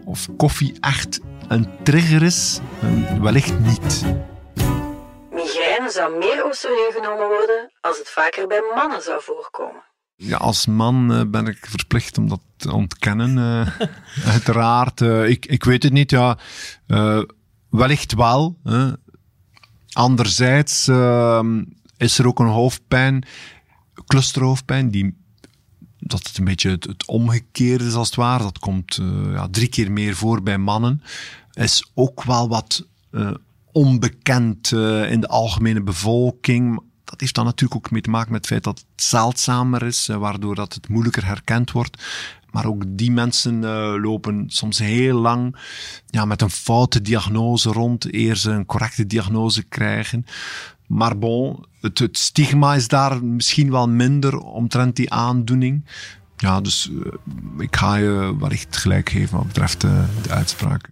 of 0.05 0.27
koffie 0.37 0.77
echt 0.79 1.19
een 1.47 1.69
trigger 1.83 2.23
is, 2.23 2.59
eh, 2.81 3.19
wellicht 3.19 3.59
niet. 3.59 4.03
Migraine 5.31 5.89
zou 5.89 6.17
meer 6.17 6.45
oestrogeen 6.45 6.91
genomen 6.93 7.27
worden 7.27 7.71
als 7.81 7.97
het 7.97 8.09
vaker 8.09 8.47
bij 8.47 8.61
mannen 8.75 9.01
zou 9.01 9.21
voorkomen. 9.21 9.83
Ja, 10.15 10.37
als 10.37 10.65
man 10.65 11.13
eh, 11.13 11.21
ben 11.27 11.47
ik 11.47 11.57
verplicht 11.69 12.17
om 12.17 12.29
dat 12.29 12.41
te 12.57 12.71
ontkennen. 12.71 13.73
uiteraard. 14.33 15.01
ik, 15.01 15.45
ik 15.45 15.63
weet 15.63 15.83
het 15.83 15.93
niet, 15.93 16.11
ja. 16.11 16.37
Wellicht 17.69 18.13
wel. 18.13 18.57
hè. 18.63 18.91
Anderzijds 19.97 20.87
ehm, 20.87 21.63
is 21.97 22.17
er 22.19 22.27
ook 22.27 22.39
een 22.39 22.47
hoofdpijn, 22.47 23.25
clusterhoofdpijn, 24.05 24.91
die 24.91 25.15
dat 25.99 26.27
het 26.27 26.37
een 26.37 26.43
beetje 26.43 26.69
het, 26.69 27.05
omgekeerde 27.05 27.85
is 27.85 27.93
als 27.93 28.07
het 28.07 28.15
ware. 28.15 28.43
Dat 28.43 28.59
komt 28.59 28.97
eh, 28.97 29.31
ja, 29.31 29.47
drie 29.51 29.67
keer 29.67 29.91
meer 29.91 30.15
voor 30.15 30.43
bij 30.43 30.57
mannen. 30.57 31.01
Is 31.51 31.91
ook 31.93 32.23
wel 32.23 32.47
wat 32.47 32.87
eh, 33.11 33.31
onbekend 33.71 34.71
eh, 34.71 35.11
in 35.11 35.19
de 35.19 35.27
algemene 35.27 35.81
bevolking. 35.81 36.81
Dat 37.03 37.19
heeft 37.19 37.35
dan 37.35 37.45
natuurlijk 37.45 37.85
ook 37.85 37.91
mee 37.91 38.01
te 38.01 38.09
maken 38.09 38.31
met 38.31 38.39
het 38.39 38.49
feit 38.49 38.63
dat 38.63 38.77
het 38.77 39.03
zeldzamer 39.03 39.83
is, 39.83 40.07
waardoor 40.07 40.55
dat 40.55 40.73
het 40.73 40.89
moeilijker 40.89 41.25
herkend 41.25 41.71
wordt. 41.71 42.03
Maar 42.57 42.65
ook 42.65 42.83
die 42.87 43.11
mensen 43.11 43.63
eh, 43.63 43.93
lopen 44.01 44.43
soms 44.47 44.79
heel 44.79 45.19
lang 45.19 45.55
ja, 46.07 46.25
met 46.25 46.41
een 46.41 46.49
foute 46.49 47.01
diagnose 47.01 47.69
rond, 47.69 48.13
eer 48.13 48.35
ze 48.35 48.51
een 48.51 48.65
correcte 48.65 49.05
diagnose 49.05 49.63
krijgen. 49.63 50.25
Maar 50.87 51.17
bon, 51.17 51.65
het, 51.81 51.99
het 51.99 52.17
stigma 52.17 52.75
is 52.75 52.87
daar 52.87 53.23
misschien 53.23 53.71
wel 53.71 53.89
minder 53.89 54.37
omtrent 54.37 54.95
die 54.95 55.11
aandoening. 55.11 55.85
Ja, 56.37 56.61
dus 56.61 56.89
eh, 56.89 57.11
ik 57.57 57.75
ga 57.75 57.95
je 57.95 58.35
wellicht 58.39 58.77
gelijk 58.77 59.09
geven 59.09 59.37
wat 59.37 59.47
betreft 59.47 59.83
eh, 59.83 60.03
de 60.21 60.29
uitspraak. 60.29 60.89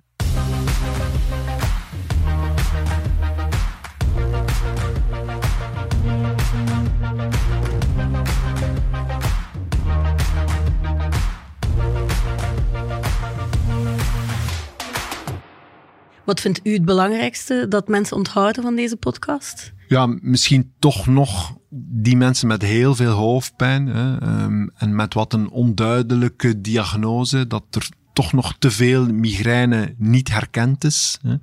Wat 16.25 16.39
vindt 16.39 16.59
u 16.63 16.73
het 16.73 16.85
belangrijkste 16.85 17.65
dat 17.69 17.87
mensen 17.87 18.17
onthouden 18.17 18.63
van 18.63 18.75
deze 18.75 18.97
podcast? 18.97 19.73
Ja, 19.87 20.05
misschien 20.21 20.73
toch 20.79 21.07
nog 21.07 21.57
die 21.87 22.17
mensen 22.17 22.47
met 22.47 22.61
heel 22.61 22.95
veel 22.95 23.11
hoofdpijn 23.11 23.87
hè, 23.87 24.17
ehm, 24.17 24.67
en 24.75 24.95
met 24.95 25.13
wat 25.13 25.33
een 25.33 25.49
onduidelijke 25.49 26.61
diagnose, 26.61 27.47
dat 27.47 27.63
er 27.71 27.89
toch 28.13 28.33
nog 28.33 28.55
te 28.59 28.71
veel 28.71 29.05
migraine 29.05 29.95
niet 29.97 30.31
herkend 30.31 30.83
is. 30.83 31.19
Hè. 31.21 31.35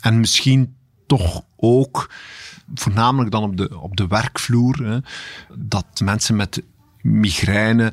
En 0.00 0.20
misschien 0.20 0.76
toch 1.06 1.42
ook, 1.56 2.10
voornamelijk 2.74 3.30
dan 3.30 3.42
op 3.42 3.56
de, 3.56 3.80
op 3.80 3.96
de 3.96 4.06
werkvloer, 4.06 4.86
hè, 4.86 4.98
dat 5.58 6.00
mensen 6.04 6.36
met 6.36 6.62
migraine 7.02 7.92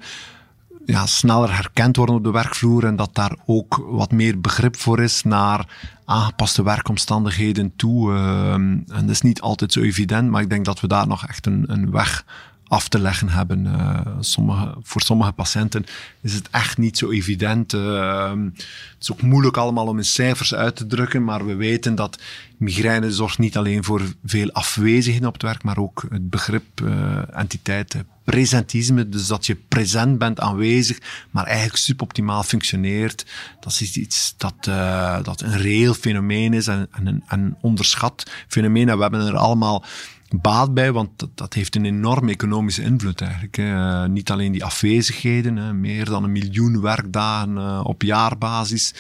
ja, 0.91 1.05
sneller 1.05 1.55
herkend 1.55 1.95
worden 1.95 2.15
op 2.15 2.23
de 2.23 2.31
werkvloer 2.31 2.85
en 2.85 2.95
dat 2.95 3.15
daar 3.15 3.35
ook 3.45 3.83
wat 3.89 4.11
meer 4.11 4.41
begrip 4.41 4.77
voor 4.77 4.99
is 4.99 5.23
naar 5.23 5.65
aangepaste 6.05 6.63
werkomstandigheden 6.63 7.75
toe. 7.75 8.13
Ehm, 8.13 8.53
en 8.71 9.01
dat 9.01 9.09
is 9.09 9.21
niet 9.21 9.41
altijd 9.41 9.71
zo 9.71 9.81
evident, 9.81 10.29
maar 10.29 10.41
ik 10.41 10.49
denk 10.49 10.65
dat 10.65 10.79
we 10.79 10.87
daar 10.87 11.07
nog 11.07 11.27
echt 11.27 11.45
een, 11.45 11.63
een 11.67 11.91
weg 11.91 12.25
af 12.71 12.87
te 12.87 12.99
leggen 12.99 13.29
hebben. 13.29 13.65
Eh, 13.65 13.99
sommige, 14.19 14.75
voor 14.81 15.01
sommige 15.01 15.31
patiënten 15.31 15.85
is 16.21 16.33
het 16.33 16.49
echt 16.51 16.77
niet 16.77 16.97
zo 16.97 17.09
evident. 17.09 17.73
Ehm, 17.73 18.43
het 18.43 18.99
is 18.99 19.11
ook 19.11 19.21
moeilijk 19.21 19.57
allemaal 19.57 19.87
om 19.87 19.97
in 19.97 20.05
cijfers 20.05 20.53
uit 20.53 20.75
te 20.75 20.87
drukken, 20.87 21.23
maar 21.23 21.45
we 21.45 21.55
weten 21.55 21.95
dat 21.95 22.21
migraine 22.57 23.11
zorgt 23.11 23.37
niet 23.37 23.57
alleen 23.57 23.83
voor 23.83 24.01
veel 24.25 24.51
afwezigheden 24.51 25.27
op 25.27 25.33
het 25.33 25.41
werk, 25.41 25.63
maar 25.63 25.77
ook 25.77 26.05
het 26.09 26.29
begrip 26.29 26.81
eh, 26.81 27.37
entiteit 27.37 27.93
eh, 27.93 28.01
presentisme, 28.23 29.09
dus 29.09 29.27
dat 29.27 29.45
je 29.45 29.55
present 29.55 30.17
bent, 30.17 30.39
aanwezig, 30.39 30.97
maar 31.31 31.45
eigenlijk 31.45 31.77
suboptimaal 31.77 32.43
functioneert. 32.43 33.25
Dat 33.59 33.77
is 33.79 33.97
iets 33.97 34.33
dat, 34.37 34.67
uh, 34.69 35.23
dat 35.23 35.41
een 35.41 35.57
reëel 35.57 35.93
fenomeen 35.93 36.53
is 36.53 36.67
en, 36.67 36.87
en 36.91 37.05
een 37.07 37.23
en 37.27 37.57
onderschat 37.61 38.31
fenomeen. 38.47 38.89
En 38.89 38.95
we 38.95 39.01
hebben 39.01 39.27
er 39.27 39.37
allemaal 39.37 39.83
baat 40.31 40.73
bij, 40.73 40.91
want 40.91 41.09
dat, 41.35 41.53
heeft 41.53 41.75
een 41.75 41.85
enorme 41.85 42.31
economische 42.31 42.81
invloed 42.81 43.21
eigenlijk. 43.21 43.55
Hè. 43.55 44.03
Uh, 44.03 44.09
niet 44.09 44.31
alleen 44.31 44.51
die 44.51 44.63
afwezigheden, 44.63 45.55
hè, 45.55 45.73
meer 45.73 46.05
dan 46.05 46.23
een 46.23 46.31
miljoen 46.31 46.81
werkdagen 46.81 47.55
uh, 47.55 47.81
op 47.83 48.01
jaarbasis 48.01 48.93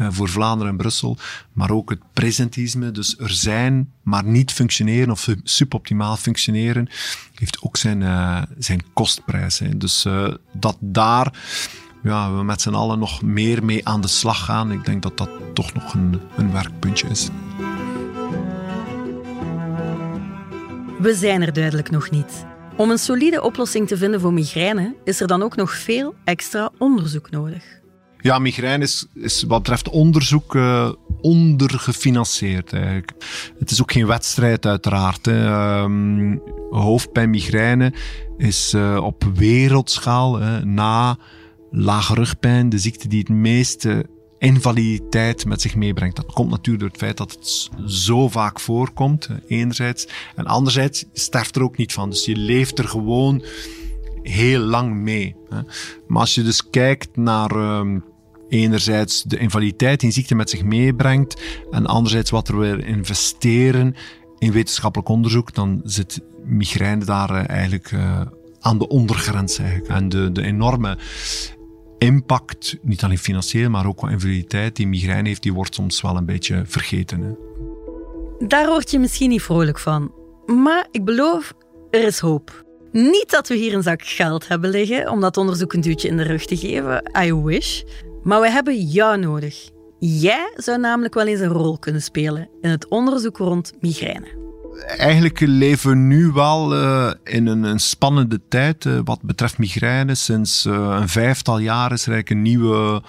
uh, 0.00 0.06
voor 0.10 0.28
Vlaanderen 0.28 0.72
en 0.72 0.78
Brussel, 0.78 1.16
maar 1.52 1.70
ook 1.70 1.90
het 1.90 2.00
presentisme. 2.12 2.90
Dus 2.90 3.18
er 3.18 3.30
zijn, 3.30 3.92
maar 4.02 4.24
niet 4.24 4.52
functioneren 4.52 5.10
of 5.10 5.28
suboptimaal 5.42 6.16
functioneren, 6.16 6.88
heeft 7.34 7.62
ook 7.62 7.76
zijn, 7.76 8.02
zijn 8.58 8.82
kostprijs. 8.92 9.58
Hè. 9.58 9.76
Dus 9.76 10.06
dat 10.52 10.76
daar 10.80 11.32
ja, 12.02 12.34
we 12.36 12.42
met 12.42 12.62
z'n 12.62 12.74
allen 12.74 12.98
nog 12.98 13.22
meer 13.22 13.64
mee 13.64 13.88
aan 13.88 14.00
de 14.00 14.08
slag 14.08 14.44
gaan. 14.44 14.72
Ik 14.72 14.84
denk 14.84 15.02
dat 15.02 15.16
dat 15.16 15.30
toch 15.54 15.74
nog 15.74 15.94
een, 15.94 16.20
een 16.36 16.52
werkpuntje 16.52 17.08
is. 17.08 17.28
We 20.98 21.14
zijn 21.14 21.42
er 21.42 21.52
duidelijk 21.52 21.90
nog 21.90 22.10
niet. 22.10 22.46
Om 22.76 22.90
een 22.90 22.98
solide 22.98 23.42
oplossing 23.42 23.88
te 23.88 23.96
vinden 23.96 24.20
voor 24.20 24.32
migraine 24.32 24.94
is 25.04 25.20
er 25.20 25.26
dan 25.26 25.42
ook 25.42 25.56
nog 25.56 25.74
veel 25.74 26.14
extra 26.24 26.70
onderzoek 26.78 27.30
nodig. 27.30 27.64
Ja, 28.18 28.38
migraine 28.38 28.84
is, 28.84 29.06
is 29.14 29.42
wat 29.42 29.58
betreft 29.58 29.88
onderzoek 29.88 30.54
uh, 30.54 30.92
ondergefinancierd 31.20 32.72
eigenlijk. 32.72 33.12
Het 33.58 33.70
is 33.70 33.80
ook 33.80 33.92
geen 33.92 34.06
wedstrijd 34.06 34.66
uiteraard. 34.66 35.26
Um, 35.26 36.42
hoofdpijn, 36.70 37.30
migraine 37.30 37.92
is 38.36 38.72
uh, 38.74 39.00
op 39.04 39.24
wereldschaal 39.34 40.38
na 40.64 41.16
lage 41.70 42.14
rugpijn 42.14 42.68
de 42.68 42.78
ziekte 42.78 43.08
die 43.08 43.18
het 43.18 43.28
meeste 43.28 44.06
invaliditeit 44.38 45.46
met 45.46 45.60
zich 45.60 45.76
meebrengt. 45.76 46.16
Dat 46.16 46.32
komt 46.32 46.50
natuurlijk 46.50 46.78
door 46.78 46.88
het 46.88 46.98
feit 46.98 47.16
dat 47.16 47.32
het 47.32 47.70
zo 47.92 48.28
vaak 48.28 48.60
voorkomt, 48.60 49.28
enerzijds. 49.46 50.08
En 50.36 50.46
anderzijds 50.46 51.04
sterft 51.12 51.56
er 51.56 51.62
ook 51.62 51.76
niet 51.76 51.92
van. 51.92 52.10
Dus 52.10 52.24
je 52.24 52.36
leeft 52.36 52.78
er 52.78 52.88
gewoon 52.88 53.44
heel 54.22 54.60
lang 54.60 54.94
mee. 54.94 55.36
Maar 56.06 56.20
als 56.20 56.34
je 56.34 56.42
dus 56.42 56.70
kijkt 56.70 57.16
naar 57.16 57.50
um, 57.50 58.04
enerzijds 58.48 59.22
de 59.22 59.38
invaliditeit 59.38 60.00
die 60.00 60.10
ziekte 60.10 60.34
met 60.34 60.50
zich 60.50 60.64
meebrengt 60.64 61.42
en 61.70 61.86
anderzijds 61.86 62.30
wat 62.30 62.48
er 62.48 62.58
weer 62.58 62.86
investeren 62.86 63.94
in 64.38 64.52
wetenschappelijk 64.52 65.08
onderzoek, 65.08 65.54
dan 65.54 65.80
zit 65.84 66.20
migraine 66.44 67.04
daar 67.04 67.30
uh, 67.30 67.48
eigenlijk 67.48 67.90
uh, 67.90 68.20
aan 68.60 68.78
de 68.78 68.88
ondergrens 68.88 69.58
eigenlijk. 69.58 69.88
En 69.88 70.08
de, 70.08 70.32
de 70.32 70.42
enorme 70.42 70.98
impact, 71.98 72.76
niet 72.82 73.02
alleen 73.02 73.18
financieel, 73.18 73.70
maar 73.70 73.86
ook 73.86 73.96
qua 73.96 74.10
invaliditeit 74.10 74.76
die 74.76 74.86
migraine 74.86 75.28
heeft, 75.28 75.42
die 75.42 75.52
wordt 75.52 75.74
soms 75.74 76.00
wel 76.00 76.16
een 76.16 76.26
beetje 76.26 76.62
vergeten. 76.66 77.20
Hè. 77.20 77.32
Daar 78.46 78.66
word 78.66 78.90
je 78.90 78.98
misschien 78.98 79.28
niet 79.28 79.42
vrolijk 79.42 79.78
van. 79.78 80.12
Maar 80.46 80.86
ik 80.90 81.04
beloof, 81.04 81.54
er 81.90 82.04
is 82.04 82.18
hoop. 82.18 82.64
Niet 82.92 83.30
dat 83.30 83.48
we 83.48 83.54
hier 83.54 83.74
een 83.74 83.82
zak 83.82 84.02
geld 84.02 84.48
hebben 84.48 84.70
liggen 84.70 85.10
om 85.10 85.20
dat 85.20 85.36
onderzoek 85.36 85.72
een 85.72 85.80
duwtje 85.80 86.08
in 86.08 86.16
de 86.16 86.22
rug 86.22 86.44
te 86.44 86.56
geven, 86.56 87.02
I 87.24 87.34
wish. 87.34 87.82
Maar 88.22 88.40
we 88.40 88.50
hebben 88.50 88.84
jou 88.84 89.18
nodig. 89.18 89.70
Jij 89.98 90.52
zou 90.54 90.78
namelijk 90.78 91.14
wel 91.14 91.26
eens 91.26 91.40
een 91.40 91.48
rol 91.48 91.78
kunnen 91.78 92.02
spelen 92.02 92.48
in 92.60 92.70
het 92.70 92.88
onderzoek 92.88 93.36
rond 93.36 93.72
migraine 93.80 94.47
eigenlijk 94.86 95.40
leven 95.40 95.90
we 95.90 95.96
nu 95.96 96.32
wel 96.32 96.82
uh, 96.82 97.10
in 97.24 97.46
een, 97.46 97.78
spannende 97.80 98.40
tijd 98.48 98.84
uh, 98.84 99.00
wat 99.04 99.22
betreft 99.22 99.58
migraine. 99.58 100.14
Sinds 100.14 100.66
uh, 100.66 100.96
een 101.00 101.08
vijftal 101.08 101.58
jaar 101.58 101.92
is 101.92 102.06
er 102.06 102.12
eigenlijk 102.12 102.30
een 102.30 102.42
nieuwe 102.42 103.02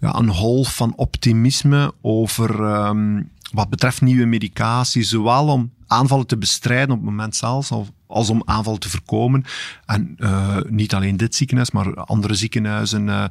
ja, 0.00 0.14
een 0.14 0.28
golf 0.28 0.76
van 0.76 0.92
optimisme 0.96 1.92
over 2.02 2.60
um, 2.60 3.30
wat 3.52 3.68
betreft 3.68 4.00
nieuwe 4.00 4.26
medicatie, 4.26 5.02
zowel 5.02 5.46
om 5.46 5.72
aanvallen 5.86 6.26
te 6.26 6.36
bestrijden 6.36 6.90
op 6.90 6.96
het 6.96 7.10
moment 7.10 7.36
zelf, 7.36 7.72
als 8.06 8.30
om 8.30 8.42
aanvallen 8.44 8.80
te 8.80 8.90
voorkomen. 8.90 9.44
En 9.86 10.16
uh, 10.18 10.56
niet 10.68 10.94
alleen 10.94 11.16
dit 11.16 11.34
ziekenhuis, 11.34 11.70
maar 11.70 11.94
andere 11.94 12.34
ziekenhuizen 12.34 13.06
uh, 13.08 13.24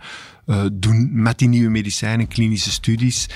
uh, 0.46 0.64
doen 0.74 1.10
met 1.12 1.38
die 1.38 1.48
nieuwe 1.48 1.70
medicijnen 1.70 2.28
klinische 2.28 2.72
studies. 2.72 3.30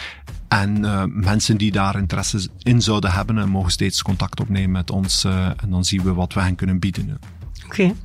En 0.48 0.80
mensen 1.22 1.58
die 1.58 1.72
daar 1.72 1.98
interesse 1.98 2.50
in 2.60 2.82
zouden 2.82 3.12
hebben, 3.12 3.50
mogen 3.50 3.72
steeds 3.72 4.02
contact 4.02 4.40
opnemen 4.40 4.72
met 4.72 4.92
ons. 4.92 5.24
en 5.24 5.70
dan 5.70 5.86
zien 5.86 6.04
we 6.04 6.14
wat 6.14 6.34
we 6.34 6.42
hen 6.42 6.56
kunnen 6.56 6.80
bieden. 6.80 7.20
Oké, 7.66 7.82
okay. 7.82 7.96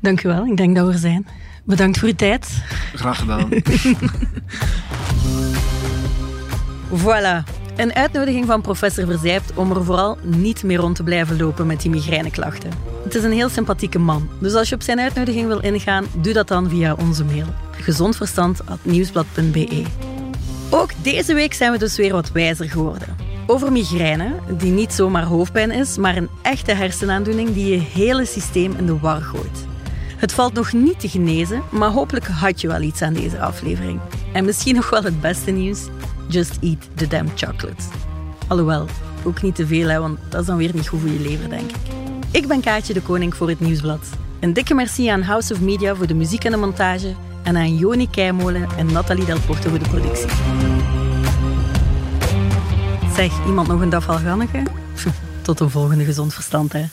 dank 0.00 0.24
u 0.24 0.28
wel. 0.28 0.46
Ik 0.46 0.56
denk 0.56 0.76
dat 0.76 0.86
we 0.86 0.92
er 0.92 0.98
zijn. 0.98 1.26
Bedankt 1.64 1.98
voor 1.98 2.08
uw 2.08 2.14
tijd. 2.14 2.62
Graag 2.94 3.18
gedaan. 3.18 3.48
voilà. 7.04 7.57
Een 7.78 7.94
uitnodiging 7.94 8.46
van 8.46 8.60
professor 8.60 9.06
Verzijpt 9.06 9.52
om 9.54 9.70
er 9.70 9.84
vooral 9.84 10.18
niet 10.22 10.62
meer 10.62 10.78
rond 10.78 10.96
te 10.96 11.02
blijven 11.02 11.36
lopen 11.36 11.66
met 11.66 11.80
die 11.80 11.90
migraineklachten. 11.90 12.70
Het 13.04 13.14
is 13.14 13.24
een 13.24 13.32
heel 13.32 13.48
sympathieke 13.48 13.98
man, 13.98 14.28
dus 14.38 14.54
als 14.54 14.68
je 14.68 14.74
op 14.74 14.82
zijn 14.82 15.00
uitnodiging 15.00 15.46
wil 15.46 15.60
ingaan, 15.60 16.06
doe 16.20 16.32
dat 16.32 16.48
dan 16.48 16.68
via 16.68 16.94
onze 16.94 17.24
mail. 17.24 17.46
gezondverstand.nieuwsblad.be 17.70 19.82
Ook 20.70 20.90
deze 21.02 21.34
week 21.34 21.54
zijn 21.54 21.72
we 21.72 21.78
dus 21.78 21.96
weer 21.96 22.12
wat 22.12 22.32
wijzer 22.32 22.70
geworden. 22.70 23.16
Over 23.46 23.72
migraine, 23.72 24.34
die 24.58 24.72
niet 24.72 24.92
zomaar 24.92 25.24
hoofdpijn 25.24 25.70
is, 25.70 25.96
maar 25.96 26.16
een 26.16 26.28
echte 26.42 26.72
hersenaandoening 26.72 27.54
die 27.54 27.72
je 27.72 27.78
hele 27.78 28.24
systeem 28.24 28.74
in 28.78 28.86
de 28.86 28.98
war 28.98 29.20
gooit. 29.20 29.66
Het 30.16 30.32
valt 30.32 30.52
nog 30.52 30.72
niet 30.72 31.00
te 31.00 31.08
genezen, 31.08 31.62
maar 31.70 31.90
hopelijk 31.90 32.26
had 32.26 32.60
je 32.60 32.68
wel 32.68 32.80
iets 32.80 33.02
aan 33.02 33.14
deze 33.14 33.40
aflevering. 33.40 34.00
En 34.32 34.44
misschien 34.44 34.74
nog 34.74 34.90
wel 34.90 35.02
het 35.02 35.20
beste 35.20 35.50
nieuws: 35.50 35.86
just 36.28 36.58
eat 36.60 36.88
the 36.94 37.06
damn 37.06 37.28
chocolate. 37.36 37.82
Alhoewel, 38.46 38.86
ook 39.24 39.42
niet 39.42 39.54
te 39.54 39.66
veel, 39.66 39.88
hè, 39.88 39.98
want 39.98 40.18
dat 40.28 40.40
is 40.40 40.46
dan 40.46 40.56
weer 40.56 40.74
niet 40.74 40.88
goed 40.88 41.00
voor 41.00 41.08
je 41.08 41.20
lever, 41.20 41.48
denk 41.48 41.70
ik. 41.70 41.76
Ik 42.30 42.48
ben 42.48 42.60
Kaatje 42.60 42.92
de 42.92 43.02
Koning 43.02 43.34
voor 43.34 43.48
het 43.48 43.60
Nieuwsblad. 43.60 44.08
Een 44.40 44.52
dikke 44.52 44.74
merci 44.74 45.06
aan 45.06 45.22
House 45.22 45.52
of 45.52 45.60
Media 45.60 45.94
voor 45.94 46.06
de 46.06 46.14
muziek 46.14 46.44
en 46.44 46.50
de 46.50 46.56
montage 46.56 47.14
en 47.42 47.56
aan 47.56 47.76
Joni 47.76 48.10
Keimolen 48.10 48.68
en 48.76 48.92
Nathalie 48.92 49.24
Del 49.24 49.40
Porto 49.46 49.68
voor 49.68 49.78
de 49.78 49.88
productie. 49.88 50.28
Zeg, 53.14 53.46
iemand 53.46 53.68
nog 53.68 53.80
een 53.80 53.90
dafalganneke? 53.90 54.62
Tot 55.42 55.58
de 55.58 55.68
volgende 55.68 56.04
Gezond 56.04 56.34
Verstand, 56.34 56.72
hè. 56.72 56.84